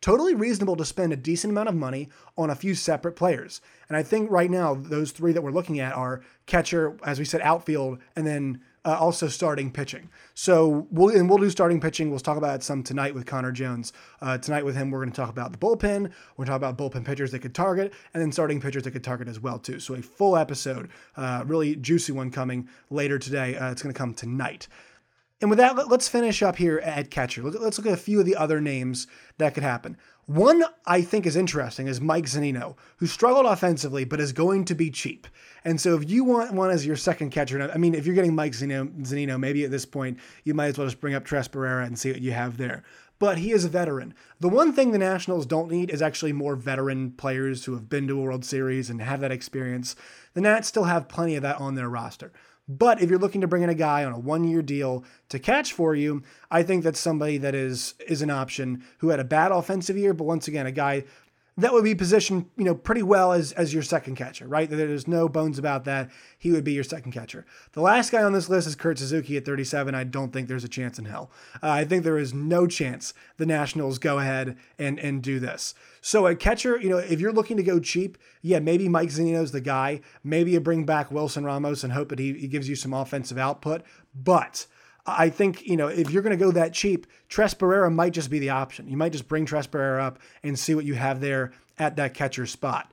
totally 0.00 0.34
reasonable 0.34 0.76
to 0.76 0.84
spend 0.84 1.12
a 1.12 1.16
decent 1.16 1.50
amount 1.50 1.68
of 1.68 1.74
money 1.74 2.08
on 2.36 2.50
a 2.50 2.54
few 2.54 2.74
separate 2.74 3.12
players. 3.12 3.60
And 3.88 3.96
I 3.96 4.02
think 4.02 4.30
right 4.30 4.50
now, 4.50 4.74
those 4.74 5.10
three 5.10 5.32
that 5.32 5.42
we're 5.42 5.50
looking 5.50 5.80
at 5.80 5.94
are 5.94 6.22
catcher, 6.46 6.96
as 7.04 7.18
we 7.18 7.24
said, 7.24 7.40
outfield, 7.42 7.98
and 8.16 8.26
then 8.26 8.60
uh, 8.84 8.96
also 8.98 9.28
starting 9.28 9.70
pitching. 9.70 10.08
So 10.34 10.86
we'll 10.90 11.14
and 11.14 11.28
we'll 11.28 11.38
do 11.38 11.50
starting 11.50 11.80
pitching. 11.80 12.10
We'll 12.10 12.18
talk 12.18 12.38
about 12.38 12.62
some 12.62 12.82
tonight 12.82 13.14
with 13.14 13.26
Connor 13.26 13.52
Jones. 13.52 13.92
Uh, 14.22 14.38
tonight 14.38 14.64
with 14.64 14.74
him, 14.74 14.90
we're 14.90 15.00
going 15.00 15.12
to 15.12 15.16
talk 15.16 15.28
about 15.28 15.52
the 15.52 15.58
bullpen. 15.58 16.10
We're 16.36 16.44
going 16.44 16.46
to 16.46 16.46
talk 16.46 16.56
about 16.56 16.78
bullpen 16.78 17.04
pitchers 17.04 17.30
that 17.32 17.40
could 17.40 17.54
target, 17.54 17.92
and 18.14 18.22
then 18.22 18.32
starting 18.32 18.60
pitchers 18.60 18.84
that 18.84 18.92
could 18.92 19.04
target 19.04 19.28
as 19.28 19.38
well 19.38 19.58
too. 19.58 19.80
So 19.80 19.94
a 19.94 20.02
full 20.02 20.36
episode, 20.36 20.88
uh, 21.16 21.44
really 21.46 21.76
juicy 21.76 22.12
one 22.12 22.30
coming 22.30 22.68
later 22.88 23.18
today. 23.18 23.56
Uh, 23.56 23.70
it's 23.70 23.82
going 23.82 23.92
to 23.92 23.98
come 23.98 24.14
tonight. 24.14 24.66
And 25.40 25.48
with 25.48 25.58
that, 25.58 25.88
let's 25.88 26.08
finish 26.08 26.42
up 26.42 26.56
here 26.56 26.78
at 26.78 27.10
catcher. 27.10 27.42
Let's 27.42 27.78
look 27.78 27.86
at 27.86 27.94
a 27.94 27.96
few 27.96 28.20
of 28.20 28.26
the 28.26 28.36
other 28.36 28.60
names 28.60 29.06
that 29.38 29.54
could 29.54 29.62
happen. 29.62 29.96
One 30.26 30.62
I 30.86 31.00
think 31.00 31.26
is 31.26 31.34
interesting 31.34 31.88
is 31.88 32.00
Mike 32.00 32.26
Zunino, 32.26 32.76
who 32.98 33.06
struggled 33.06 33.46
offensively 33.46 34.04
but 34.04 34.20
is 34.20 34.32
going 34.32 34.66
to 34.66 34.74
be 34.74 34.90
cheap. 34.90 35.26
And 35.64 35.80
so 35.80 35.96
if 35.96 36.08
you 36.08 36.24
want 36.24 36.52
one 36.52 36.70
as 36.70 36.86
your 36.86 36.94
second 36.94 37.30
catcher, 37.30 37.70
I 37.72 37.78
mean, 37.78 37.94
if 37.94 38.06
you're 38.06 38.14
getting 38.14 38.34
Mike 38.34 38.52
Zunino, 38.52 39.40
maybe 39.40 39.64
at 39.64 39.70
this 39.70 39.86
point 39.86 40.18
you 40.44 40.54
might 40.54 40.66
as 40.66 40.78
well 40.78 40.86
just 40.86 41.00
bring 41.00 41.14
up 41.14 41.24
Tres 41.24 41.48
Barrera 41.48 41.86
and 41.86 41.98
see 41.98 42.12
what 42.12 42.20
you 42.20 42.32
have 42.32 42.58
there. 42.58 42.84
But 43.18 43.38
he 43.38 43.50
is 43.50 43.64
a 43.64 43.68
veteran. 43.68 44.14
The 44.40 44.48
one 44.48 44.72
thing 44.72 44.92
the 44.92 44.98
Nationals 44.98 45.46
don't 45.46 45.70
need 45.70 45.90
is 45.90 46.00
actually 46.00 46.32
more 46.32 46.54
veteran 46.54 47.12
players 47.12 47.64
who 47.64 47.72
have 47.72 47.88
been 47.88 48.06
to 48.08 48.18
a 48.18 48.22
World 48.22 48.44
Series 48.44 48.88
and 48.88 49.02
have 49.02 49.20
that 49.20 49.32
experience. 49.32 49.96
The 50.34 50.40
Nats 50.42 50.68
still 50.68 50.84
have 50.84 51.08
plenty 51.08 51.34
of 51.34 51.42
that 51.42 51.60
on 51.60 51.74
their 51.74 51.88
roster. 51.88 52.32
But 52.78 53.02
if 53.02 53.10
you're 53.10 53.18
looking 53.18 53.40
to 53.40 53.48
bring 53.48 53.64
in 53.64 53.68
a 53.68 53.74
guy 53.74 54.04
on 54.04 54.12
a 54.12 54.18
one-year 54.18 54.62
deal 54.62 55.02
to 55.28 55.40
catch 55.40 55.72
for 55.72 55.92
you, 55.92 56.22
I 56.52 56.62
think 56.62 56.84
that's 56.84 57.00
somebody 57.00 57.36
that 57.38 57.52
is 57.52 57.94
is 58.06 58.22
an 58.22 58.30
option 58.30 58.84
who 58.98 59.08
had 59.08 59.18
a 59.18 59.24
bad 59.24 59.50
offensive 59.50 59.96
year, 59.96 60.14
but 60.14 60.22
once 60.22 60.46
again, 60.46 60.66
a 60.66 60.72
guy 60.72 61.02
that 61.60 61.72
would 61.72 61.84
be 61.84 61.94
positioned, 61.94 62.46
you 62.56 62.64
know, 62.64 62.74
pretty 62.74 63.02
well 63.02 63.32
as 63.32 63.52
as 63.52 63.72
your 63.72 63.82
second 63.82 64.16
catcher, 64.16 64.46
right? 64.46 64.68
There's 64.68 65.08
no 65.08 65.28
bones 65.28 65.58
about 65.58 65.84
that. 65.84 66.10
He 66.38 66.50
would 66.52 66.64
be 66.64 66.72
your 66.72 66.84
second 66.84 67.12
catcher. 67.12 67.46
The 67.72 67.80
last 67.80 68.12
guy 68.12 68.22
on 68.22 68.32
this 68.32 68.48
list 68.48 68.66
is 68.66 68.74
Kurt 68.74 68.98
Suzuki 68.98 69.36
at 69.36 69.44
37. 69.44 69.94
I 69.94 70.04
don't 70.04 70.32
think 70.32 70.48
there's 70.48 70.64
a 70.64 70.68
chance 70.68 70.98
in 70.98 71.06
hell. 71.06 71.30
Uh, 71.62 71.70
I 71.70 71.84
think 71.84 72.04
there 72.04 72.18
is 72.18 72.34
no 72.34 72.66
chance 72.66 73.14
the 73.36 73.46
Nationals 73.46 73.98
go 73.98 74.18
ahead 74.18 74.56
and 74.78 74.98
and 74.98 75.22
do 75.22 75.38
this. 75.38 75.74
So 76.00 76.26
a 76.26 76.34
catcher, 76.34 76.78
you 76.78 76.88
know, 76.88 76.98
if 76.98 77.20
you're 77.20 77.32
looking 77.32 77.56
to 77.56 77.62
go 77.62 77.78
cheap, 77.78 78.18
yeah, 78.42 78.58
maybe 78.58 78.88
Mike 78.88 79.10
Zunino's 79.10 79.52
the 79.52 79.60
guy. 79.60 80.00
Maybe 80.24 80.52
you 80.52 80.60
bring 80.60 80.84
back 80.84 81.10
Wilson 81.10 81.44
Ramos 81.44 81.84
and 81.84 81.92
hope 81.92 82.08
that 82.08 82.18
he, 82.18 82.32
he 82.34 82.48
gives 82.48 82.68
you 82.68 82.76
some 82.76 82.94
offensive 82.94 83.38
output. 83.38 83.82
But 84.14 84.66
I 85.06 85.30
think, 85.30 85.66
you 85.66 85.76
know, 85.76 85.88
if 85.88 86.10
you're 86.10 86.22
going 86.22 86.38
to 86.38 86.44
go 86.44 86.52
that 86.52 86.72
cheap, 86.72 87.06
Tres 87.28 87.54
Barrera 87.54 87.92
might 87.92 88.12
just 88.12 88.30
be 88.30 88.38
the 88.38 88.50
option. 88.50 88.88
You 88.88 88.96
might 88.96 89.12
just 89.12 89.28
bring 89.28 89.46
Tres 89.46 89.66
Barrera 89.66 90.02
up 90.02 90.18
and 90.42 90.58
see 90.58 90.74
what 90.74 90.84
you 90.84 90.94
have 90.94 91.20
there 91.20 91.52
at 91.78 91.96
that 91.96 92.14
catcher 92.14 92.46
spot. 92.46 92.92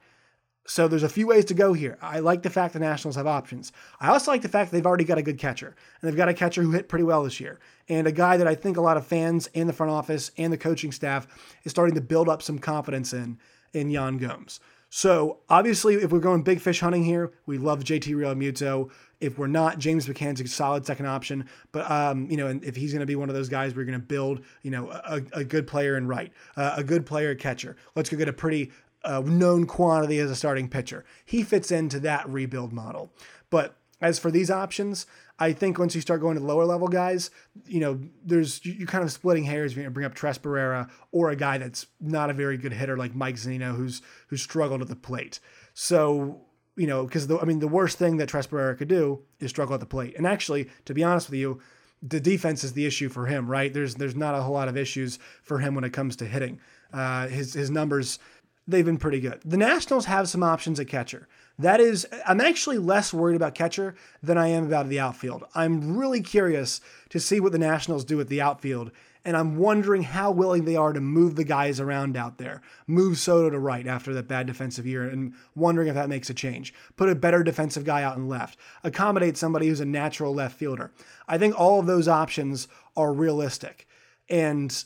So 0.69 0.89
there's 0.89 1.03
a 1.03 1.09
few 1.09 1.27
ways 1.27 1.45
to 1.45 1.53
go 1.53 1.71
here. 1.71 1.97
I 2.01 2.19
like 2.19 2.43
the 2.43 2.49
fact 2.49 2.73
the 2.73 2.79
Nationals 2.79 3.15
have 3.15 3.25
options. 3.25 3.71
I 4.01 4.09
also 4.09 4.31
like 4.31 4.41
the 4.41 4.49
fact 4.49 4.71
they've 4.71 4.85
already 4.85 5.05
got 5.05 5.17
a 5.17 5.23
good 5.23 5.37
catcher, 5.37 5.67
and 5.67 6.07
they've 6.07 6.17
got 6.17 6.27
a 6.27 6.33
catcher 6.33 6.61
who 6.61 6.71
hit 6.71 6.89
pretty 6.89 7.05
well 7.05 7.23
this 7.23 7.39
year, 7.39 7.59
and 7.87 8.05
a 8.05 8.11
guy 8.11 8.35
that 8.35 8.47
I 8.47 8.55
think 8.55 8.75
a 8.75 8.81
lot 8.81 8.97
of 8.97 9.07
fans 9.07 9.49
and 9.55 9.69
the 9.69 9.73
front 9.73 9.93
office 9.93 10.31
and 10.37 10.51
the 10.51 10.57
coaching 10.57 10.91
staff 10.91 11.25
is 11.63 11.71
starting 11.71 11.95
to 11.95 12.01
build 12.01 12.27
up 12.27 12.41
some 12.41 12.59
confidence 12.59 13.13
in 13.13 13.37
in 13.73 13.89
Yan 13.89 14.17
Gomes. 14.17 14.59
So 14.89 15.39
obviously, 15.49 15.95
if 15.95 16.11
we're 16.11 16.19
going 16.19 16.43
big 16.43 16.61
fish 16.61 16.79
hunting 16.79 17.03
here, 17.03 17.33
we 17.45 17.57
love 17.57 17.83
JT 17.83 18.13
Realmuto. 18.15 18.89
If 19.19 19.37
we're 19.37 19.47
not, 19.47 19.79
James 19.79 20.07
McCann's 20.07 20.39
a 20.39 20.47
solid 20.47 20.85
second 20.85 21.07
option. 21.07 21.49
But 21.71 21.89
um, 21.91 22.29
you 22.29 22.37
know, 22.37 22.47
and 22.47 22.63
if 22.63 22.75
he's 22.75 22.93
going 22.93 23.01
to 23.01 23.05
be 23.05 23.15
one 23.15 23.29
of 23.29 23.35
those 23.35 23.49
guys, 23.49 23.75
we're 23.75 23.85
going 23.85 23.99
to 23.99 24.05
build, 24.05 24.41
you 24.63 24.71
know, 24.71 24.89
a, 24.89 25.21
a 25.33 25.43
good 25.43 25.67
player 25.67 25.97
in 25.97 26.07
right, 26.07 26.31
uh, 26.55 26.75
a 26.77 26.83
good 26.83 27.05
player 27.05 27.35
catcher. 27.35 27.75
Let's 27.95 28.09
go 28.09 28.17
get 28.17 28.29
a 28.29 28.33
pretty 28.33 28.71
uh, 29.03 29.21
known 29.25 29.65
quantity 29.65 30.19
as 30.19 30.31
a 30.31 30.35
starting 30.35 30.69
pitcher. 30.69 31.03
He 31.25 31.43
fits 31.43 31.71
into 31.71 31.99
that 32.01 32.27
rebuild 32.29 32.71
model. 32.71 33.11
But 33.49 33.75
as 34.01 34.19
for 34.19 34.31
these 34.31 34.51
options, 34.51 35.05
I 35.39 35.53
think 35.53 35.77
once 35.77 35.93
you 35.93 36.01
start 36.01 36.21
going 36.21 36.37
to 36.37 36.43
lower 36.43 36.65
level 36.65 36.87
guys, 36.87 37.29
you 37.65 37.79
know, 37.79 37.99
there's 38.25 38.65
you're 38.65 38.87
kind 38.87 39.03
of 39.03 39.11
splitting 39.11 39.43
hairs 39.43 39.71
if 39.71 39.77
you 39.77 39.89
bring 39.89 40.05
up 40.05 40.15
Tres 40.15 40.37
Barrera 40.37 40.89
or 41.11 41.29
a 41.29 41.35
guy 41.35 41.57
that's 41.57 41.85
not 41.99 42.29
a 42.29 42.33
very 42.33 42.57
good 42.57 42.73
hitter 42.73 42.97
like 42.97 43.13
Mike 43.13 43.35
Zunino, 43.35 43.75
who's 43.75 44.01
who's 44.27 44.41
struggled 44.41 44.81
at 44.81 44.87
the 44.87 44.95
plate. 44.95 45.39
So 45.73 46.41
you 46.75 46.87
know, 46.87 47.05
because 47.05 47.29
I 47.31 47.45
mean, 47.45 47.59
the 47.59 47.67
worst 47.67 47.97
thing 47.97 48.17
that 48.17 48.29
Tres 48.29 48.47
Barrera 48.47 48.77
could 48.77 48.87
do 48.87 49.23
is 49.39 49.49
struggle 49.49 49.73
at 49.73 49.79
the 49.79 49.85
plate. 49.85 50.15
And 50.17 50.25
actually, 50.25 50.69
to 50.85 50.93
be 50.93 51.03
honest 51.03 51.29
with 51.29 51.39
you, 51.39 51.59
the 52.01 52.19
defense 52.19 52.63
is 52.63 52.73
the 52.73 52.85
issue 52.85 53.09
for 53.09 53.25
him, 53.25 53.49
right? 53.49 53.73
There's 53.73 53.95
there's 53.95 54.15
not 54.15 54.35
a 54.35 54.41
whole 54.41 54.53
lot 54.53 54.67
of 54.67 54.77
issues 54.77 55.19
for 55.43 55.59
him 55.59 55.75
when 55.75 55.83
it 55.83 55.93
comes 55.93 56.15
to 56.17 56.25
hitting. 56.25 56.59
Uh, 56.93 57.27
his 57.27 57.53
his 57.53 57.69
numbers 57.69 58.19
they've 58.67 58.85
been 58.85 58.97
pretty 58.97 59.19
good. 59.19 59.39
The 59.45 59.57
Nationals 59.57 60.05
have 60.05 60.29
some 60.29 60.43
options 60.43 60.79
at 60.79 60.87
catcher. 60.87 61.27
That 61.59 61.79
is, 61.79 62.05
I'm 62.25 62.39
actually 62.39 62.77
less 62.77 63.11
worried 63.13 63.35
about 63.35 63.55
catcher 63.55 63.95
than 64.21 64.37
I 64.37 64.47
am 64.49 64.67
about 64.67 64.89
the 64.89 64.99
outfield. 64.99 65.43
I'm 65.55 65.97
really 65.97 66.21
curious 66.21 66.81
to 67.09 67.19
see 67.19 67.39
what 67.39 67.51
the 67.51 67.57
Nationals 67.57 68.05
do 68.05 68.19
at 68.19 68.27
the 68.27 68.41
outfield, 68.41 68.91
and 69.25 69.35
I'm 69.35 69.57
wondering 69.57 70.03
how 70.03 70.31
willing 70.31 70.65
they 70.65 70.75
are 70.75 70.93
to 70.93 71.01
move 71.01 71.35
the 71.35 71.43
guys 71.43 71.79
around 71.79 72.15
out 72.15 72.37
there. 72.37 72.61
Move 72.85 73.17
Soto 73.17 73.49
to 73.49 73.57
right 73.57 73.87
after 73.87 74.13
that 74.13 74.27
bad 74.27 74.45
defensive 74.45 74.85
year, 74.85 75.09
and 75.09 75.33
wondering 75.55 75.87
if 75.87 75.95
that 75.95 76.09
makes 76.09 76.29
a 76.29 76.33
change. 76.35 76.75
Put 76.95 77.09
a 77.09 77.15
better 77.15 77.43
defensive 77.43 77.83
guy 77.83 78.03
out 78.03 78.17
in 78.17 78.27
left. 78.27 78.57
Accommodate 78.83 79.35
somebody 79.35 79.67
who's 79.67 79.79
a 79.79 79.85
natural 79.85 80.35
left 80.35 80.55
fielder. 80.57 80.91
I 81.27 81.39
think 81.39 81.59
all 81.59 81.79
of 81.79 81.87
those 81.87 82.07
options 82.07 82.67
are 82.95 83.11
realistic. 83.11 83.87
And 84.29 84.83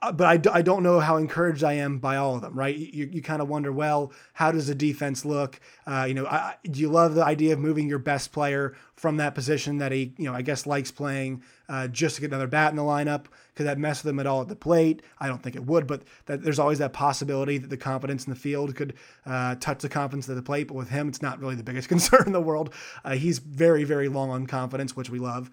but 0.00 0.22
I, 0.22 0.58
I 0.58 0.62
don't 0.62 0.82
know 0.82 0.98
how 0.98 1.18
encouraged 1.18 1.62
I 1.62 1.74
am 1.74 1.98
by 1.98 2.16
all 2.16 2.34
of 2.34 2.40
them, 2.40 2.58
right? 2.58 2.74
You, 2.74 3.10
you 3.12 3.20
kind 3.20 3.42
of 3.42 3.48
wonder, 3.48 3.70
well, 3.70 4.12
how 4.32 4.50
does 4.50 4.66
the 4.66 4.74
defense 4.74 5.26
look? 5.26 5.60
Uh, 5.86 6.06
you 6.08 6.14
know, 6.14 6.26
I, 6.26 6.54
do 6.64 6.80
you 6.80 6.88
love 6.88 7.14
the 7.14 7.24
idea 7.24 7.52
of 7.52 7.58
moving 7.58 7.86
your 7.86 7.98
best 7.98 8.32
player 8.32 8.74
from 8.96 9.18
that 9.18 9.34
position 9.34 9.76
that 9.78 9.92
he, 9.92 10.14
you 10.16 10.24
know, 10.24 10.34
I 10.34 10.40
guess 10.40 10.66
likes 10.66 10.90
playing 10.90 11.42
uh, 11.68 11.88
just 11.88 12.14
to 12.14 12.22
get 12.22 12.28
another 12.28 12.46
bat 12.46 12.70
in 12.70 12.76
the 12.76 12.82
lineup? 12.82 13.26
Could 13.54 13.66
that 13.66 13.78
mess 13.78 14.02
with 14.02 14.10
him 14.10 14.20
at 14.20 14.26
all 14.26 14.40
at 14.40 14.48
the 14.48 14.56
plate? 14.56 15.02
I 15.18 15.28
don't 15.28 15.42
think 15.42 15.54
it 15.54 15.66
would, 15.66 15.86
but 15.86 16.02
that, 16.26 16.42
there's 16.42 16.58
always 16.58 16.78
that 16.78 16.94
possibility 16.94 17.58
that 17.58 17.68
the 17.68 17.76
confidence 17.76 18.24
in 18.24 18.32
the 18.32 18.38
field 18.38 18.74
could 18.74 18.94
uh, 19.26 19.56
touch 19.56 19.80
the 19.80 19.90
confidence 19.90 20.30
at 20.30 20.36
the 20.36 20.42
plate. 20.42 20.68
But 20.68 20.74
with 20.74 20.88
him, 20.88 21.08
it's 21.08 21.20
not 21.20 21.40
really 21.40 21.56
the 21.56 21.62
biggest 21.62 21.88
concern 21.90 22.22
in 22.24 22.32
the 22.32 22.40
world. 22.40 22.72
Uh, 23.04 23.16
he's 23.16 23.38
very, 23.38 23.84
very 23.84 24.08
long 24.08 24.30
on 24.30 24.46
confidence, 24.46 24.96
which 24.96 25.10
we 25.10 25.18
love. 25.18 25.50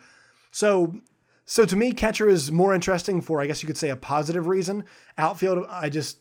So 0.52 1.02
so 1.50 1.66
to 1.66 1.78
me, 1.78 1.94
catcher 1.94 2.28
is 2.28 2.52
more 2.52 2.74
interesting 2.74 3.22
for, 3.22 3.40
I 3.40 3.48
guess 3.48 3.64
you 3.64 3.68
could 3.68 3.78
say, 3.78 3.90
a 3.90 3.96
positive 3.96 4.48
reason. 4.48 4.84
Outfield, 5.18 5.66
I 5.70 5.88
just, 5.88 6.20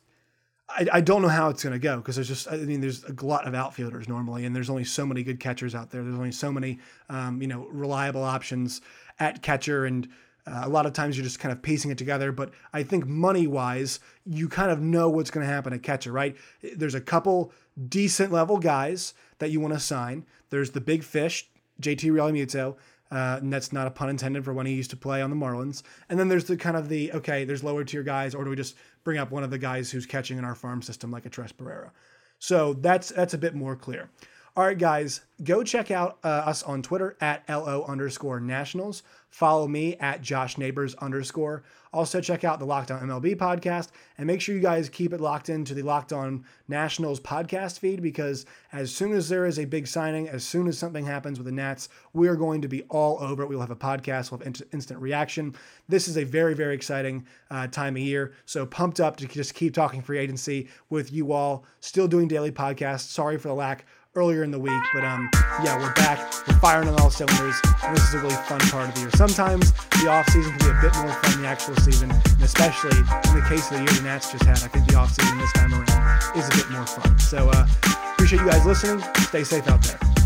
I, 0.68 0.86
I 0.92 1.00
don't 1.00 1.20
know 1.20 1.26
how 1.26 1.48
it's 1.48 1.64
going 1.64 1.72
to 1.72 1.80
go 1.80 1.96
because 1.96 2.14
there's 2.14 2.28
just, 2.28 2.46
I 2.46 2.58
mean, 2.58 2.80
there's 2.80 3.02
a 3.02 3.12
lot 3.24 3.44
of 3.44 3.52
outfielders 3.52 4.08
normally, 4.08 4.44
and 4.44 4.54
there's 4.54 4.70
only 4.70 4.84
so 4.84 5.04
many 5.04 5.24
good 5.24 5.40
catchers 5.40 5.74
out 5.74 5.90
there. 5.90 6.04
There's 6.04 6.14
only 6.14 6.30
so 6.30 6.52
many, 6.52 6.78
um, 7.08 7.42
you 7.42 7.48
know, 7.48 7.66
reliable 7.72 8.22
options 8.22 8.82
at 9.18 9.42
catcher, 9.42 9.84
and 9.84 10.06
uh, 10.46 10.60
a 10.62 10.68
lot 10.68 10.86
of 10.86 10.92
times 10.92 11.16
you're 11.16 11.24
just 11.24 11.40
kind 11.40 11.50
of 11.50 11.60
piecing 11.60 11.90
it 11.90 11.98
together. 11.98 12.30
But 12.30 12.52
I 12.72 12.84
think 12.84 13.08
money 13.08 13.48
wise, 13.48 13.98
you 14.24 14.48
kind 14.48 14.70
of 14.70 14.80
know 14.80 15.10
what's 15.10 15.32
going 15.32 15.44
to 15.44 15.52
happen 15.52 15.72
at 15.72 15.82
catcher, 15.82 16.12
right? 16.12 16.36
There's 16.76 16.94
a 16.94 17.00
couple 17.00 17.52
decent 17.88 18.30
level 18.30 18.58
guys 18.58 19.12
that 19.40 19.50
you 19.50 19.58
want 19.58 19.74
to 19.74 19.80
sign. 19.80 20.24
There's 20.50 20.70
the 20.70 20.80
big 20.80 21.02
fish, 21.02 21.50
JT 21.82 22.12
Realmuto 22.12 22.76
uh, 23.10 23.38
and 23.40 23.52
that's 23.52 23.72
not 23.72 23.86
a 23.86 23.90
pun 23.90 24.08
intended 24.08 24.44
for 24.44 24.52
when 24.52 24.66
he 24.66 24.74
used 24.74 24.90
to 24.90 24.96
play 24.96 25.22
on 25.22 25.30
the 25.30 25.36
Marlins. 25.36 25.82
And 26.08 26.18
then 26.18 26.28
there's 26.28 26.44
the 26.44 26.56
kind 26.56 26.76
of 26.76 26.88
the 26.88 27.12
okay, 27.12 27.44
there's 27.44 27.64
lower 27.64 27.84
tier 27.84 28.02
guys, 28.02 28.34
or 28.34 28.44
do 28.44 28.50
we 28.50 28.56
just 28.56 28.76
bring 29.04 29.18
up 29.18 29.30
one 29.30 29.44
of 29.44 29.50
the 29.50 29.58
guys 29.58 29.90
who's 29.90 30.06
catching 30.06 30.38
in 30.38 30.44
our 30.44 30.54
farm 30.54 30.82
system 30.82 31.10
like 31.10 31.26
a 31.26 31.30
Tres 31.30 31.52
Barrera? 31.52 31.90
So 32.38 32.74
that's 32.74 33.10
that's 33.10 33.34
a 33.34 33.38
bit 33.38 33.54
more 33.54 33.76
clear. 33.76 34.10
All 34.56 34.64
right, 34.64 34.78
guys, 34.78 35.20
go 35.44 35.62
check 35.62 35.90
out 35.90 36.18
uh, 36.24 36.28
us 36.28 36.62
on 36.62 36.80
Twitter 36.80 37.16
at 37.20 37.46
LO 37.46 37.84
underscore 37.86 38.40
nationals. 38.40 39.02
Follow 39.36 39.68
me 39.68 39.96
at 39.96 40.22
Josh 40.22 40.56
Neighbors 40.56 40.94
underscore. 40.94 41.62
Also, 41.92 42.22
check 42.22 42.42
out 42.42 42.58
the 42.58 42.64
Locked 42.64 42.90
On 42.90 43.06
MLB 43.06 43.36
podcast 43.36 43.88
and 44.16 44.26
make 44.26 44.40
sure 44.40 44.54
you 44.54 44.62
guys 44.62 44.88
keep 44.88 45.12
it 45.12 45.20
locked 45.20 45.50
into 45.50 45.74
the 45.74 45.82
Locked 45.82 46.10
On 46.14 46.42
Nationals 46.68 47.20
podcast 47.20 47.78
feed 47.78 48.00
because 48.00 48.46
as 48.72 48.90
soon 48.94 49.12
as 49.12 49.28
there 49.28 49.44
is 49.44 49.58
a 49.58 49.66
big 49.66 49.86
signing, 49.86 50.26
as 50.26 50.42
soon 50.42 50.66
as 50.66 50.78
something 50.78 51.04
happens 51.04 51.38
with 51.38 51.44
the 51.44 51.52
Nats, 51.52 51.90
we 52.14 52.28
are 52.28 52.34
going 52.34 52.62
to 52.62 52.68
be 52.68 52.84
all 52.84 53.22
over 53.22 53.42
it. 53.42 53.50
We'll 53.50 53.60
have 53.60 53.70
a 53.70 53.76
podcast, 53.76 54.30
we'll 54.30 54.40
have 54.40 54.62
instant 54.72 55.00
reaction. 55.02 55.54
This 55.86 56.08
is 56.08 56.16
a 56.16 56.24
very, 56.24 56.54
very 56.54 56.74
exciting 56.74 57.26
uh, 57.50 57.66
time 57.66 57.96
of 57.96 58.02
year. 58.02 58.32
So 58.46 58.64
pumped 58.64 59.00
up 59.00 59.18
to 59.18 59.28
just 59.28 59.52
keep 59.52 59.74
talking 59.74 60.00
free 60.00 60.18
agency 60.18 60.68
with 60.88 61.12
you 61.12 61.32
all. 61.32 61.66
Still 61.80 62.08
doing 62.08 62.26
daily 62.26 62.52
podcasts. 62.52 63.10
Sorry 63.10 63.36
for 63.36 63.48
the 63.48 63.54
lack 63.54 63.84
earlier 64.16 64.42
in 64.42 64.50
the 64.50 64.58
week. 64.58 64.82
But 64.92 65.04
um, 65.04 65.30
yeah, 65.62 65.78
we're 65.78 65.92
back. 65.94 66.18
We're 66.48 66.58
firing 66.58 66.88
on 66.88 66.98
all 67.00 67.10
cylinders. 67.10 67.54
And 67.84 67.96
this 67.96 68.08
is 68.08 68.14
a 68.14 68.18
really 68.18 68.34
fun 68.34 68.60
part 68.60 68.88
of 68.88 68.94
the 68.94 69.02
year. 69.02 69.10
Sometimes 69.14 69.72
the 70.02 70.08
off 70.08 70.28
season 70.30 70.52
can 70.58 70.72
be 70.72 70.78
a 70.78 70.80
bit 70.80 70.96
more 70.96 71.12
fun 71.12 71.32
than 71.32 71.42
the 71.42 71.48
actual 71.48 71.76
season, 71.76 72.10
and 72.10 72.42
especially 72.42 72.96
in 72.98 73.34
the 73.34 73.46
case 73.48 73.70
of 73.70 73.78
the 73.78 73.84
year 73.84 73.92
the 73.92 74.02
Nats 74.02 74.32
just 74.32 74.44
had. 74.44 74.56
I 74.64 74.68
think 74.68 74.88
the 74.88 74.96
off 74.96 75.12
season 75.12 75.38
this 75.38 75.52
time 75.52 75.72
around 75.72 76.36
is 76.36 76.48
a 76.48 76.56
bit 76.56 76.70
more 76.70 76.86
fun. 76.86 77.18
So 77.18 77.50
uh, 77.52 77.66
appreciate 78.12 78.40
you 78.40 78.48
guys 78.48 78.64
listening. 78.64 79.04
Stay 79.28 79.44
safe 79.44 79.68
out 79.68 79.82
there. 79.82 80.25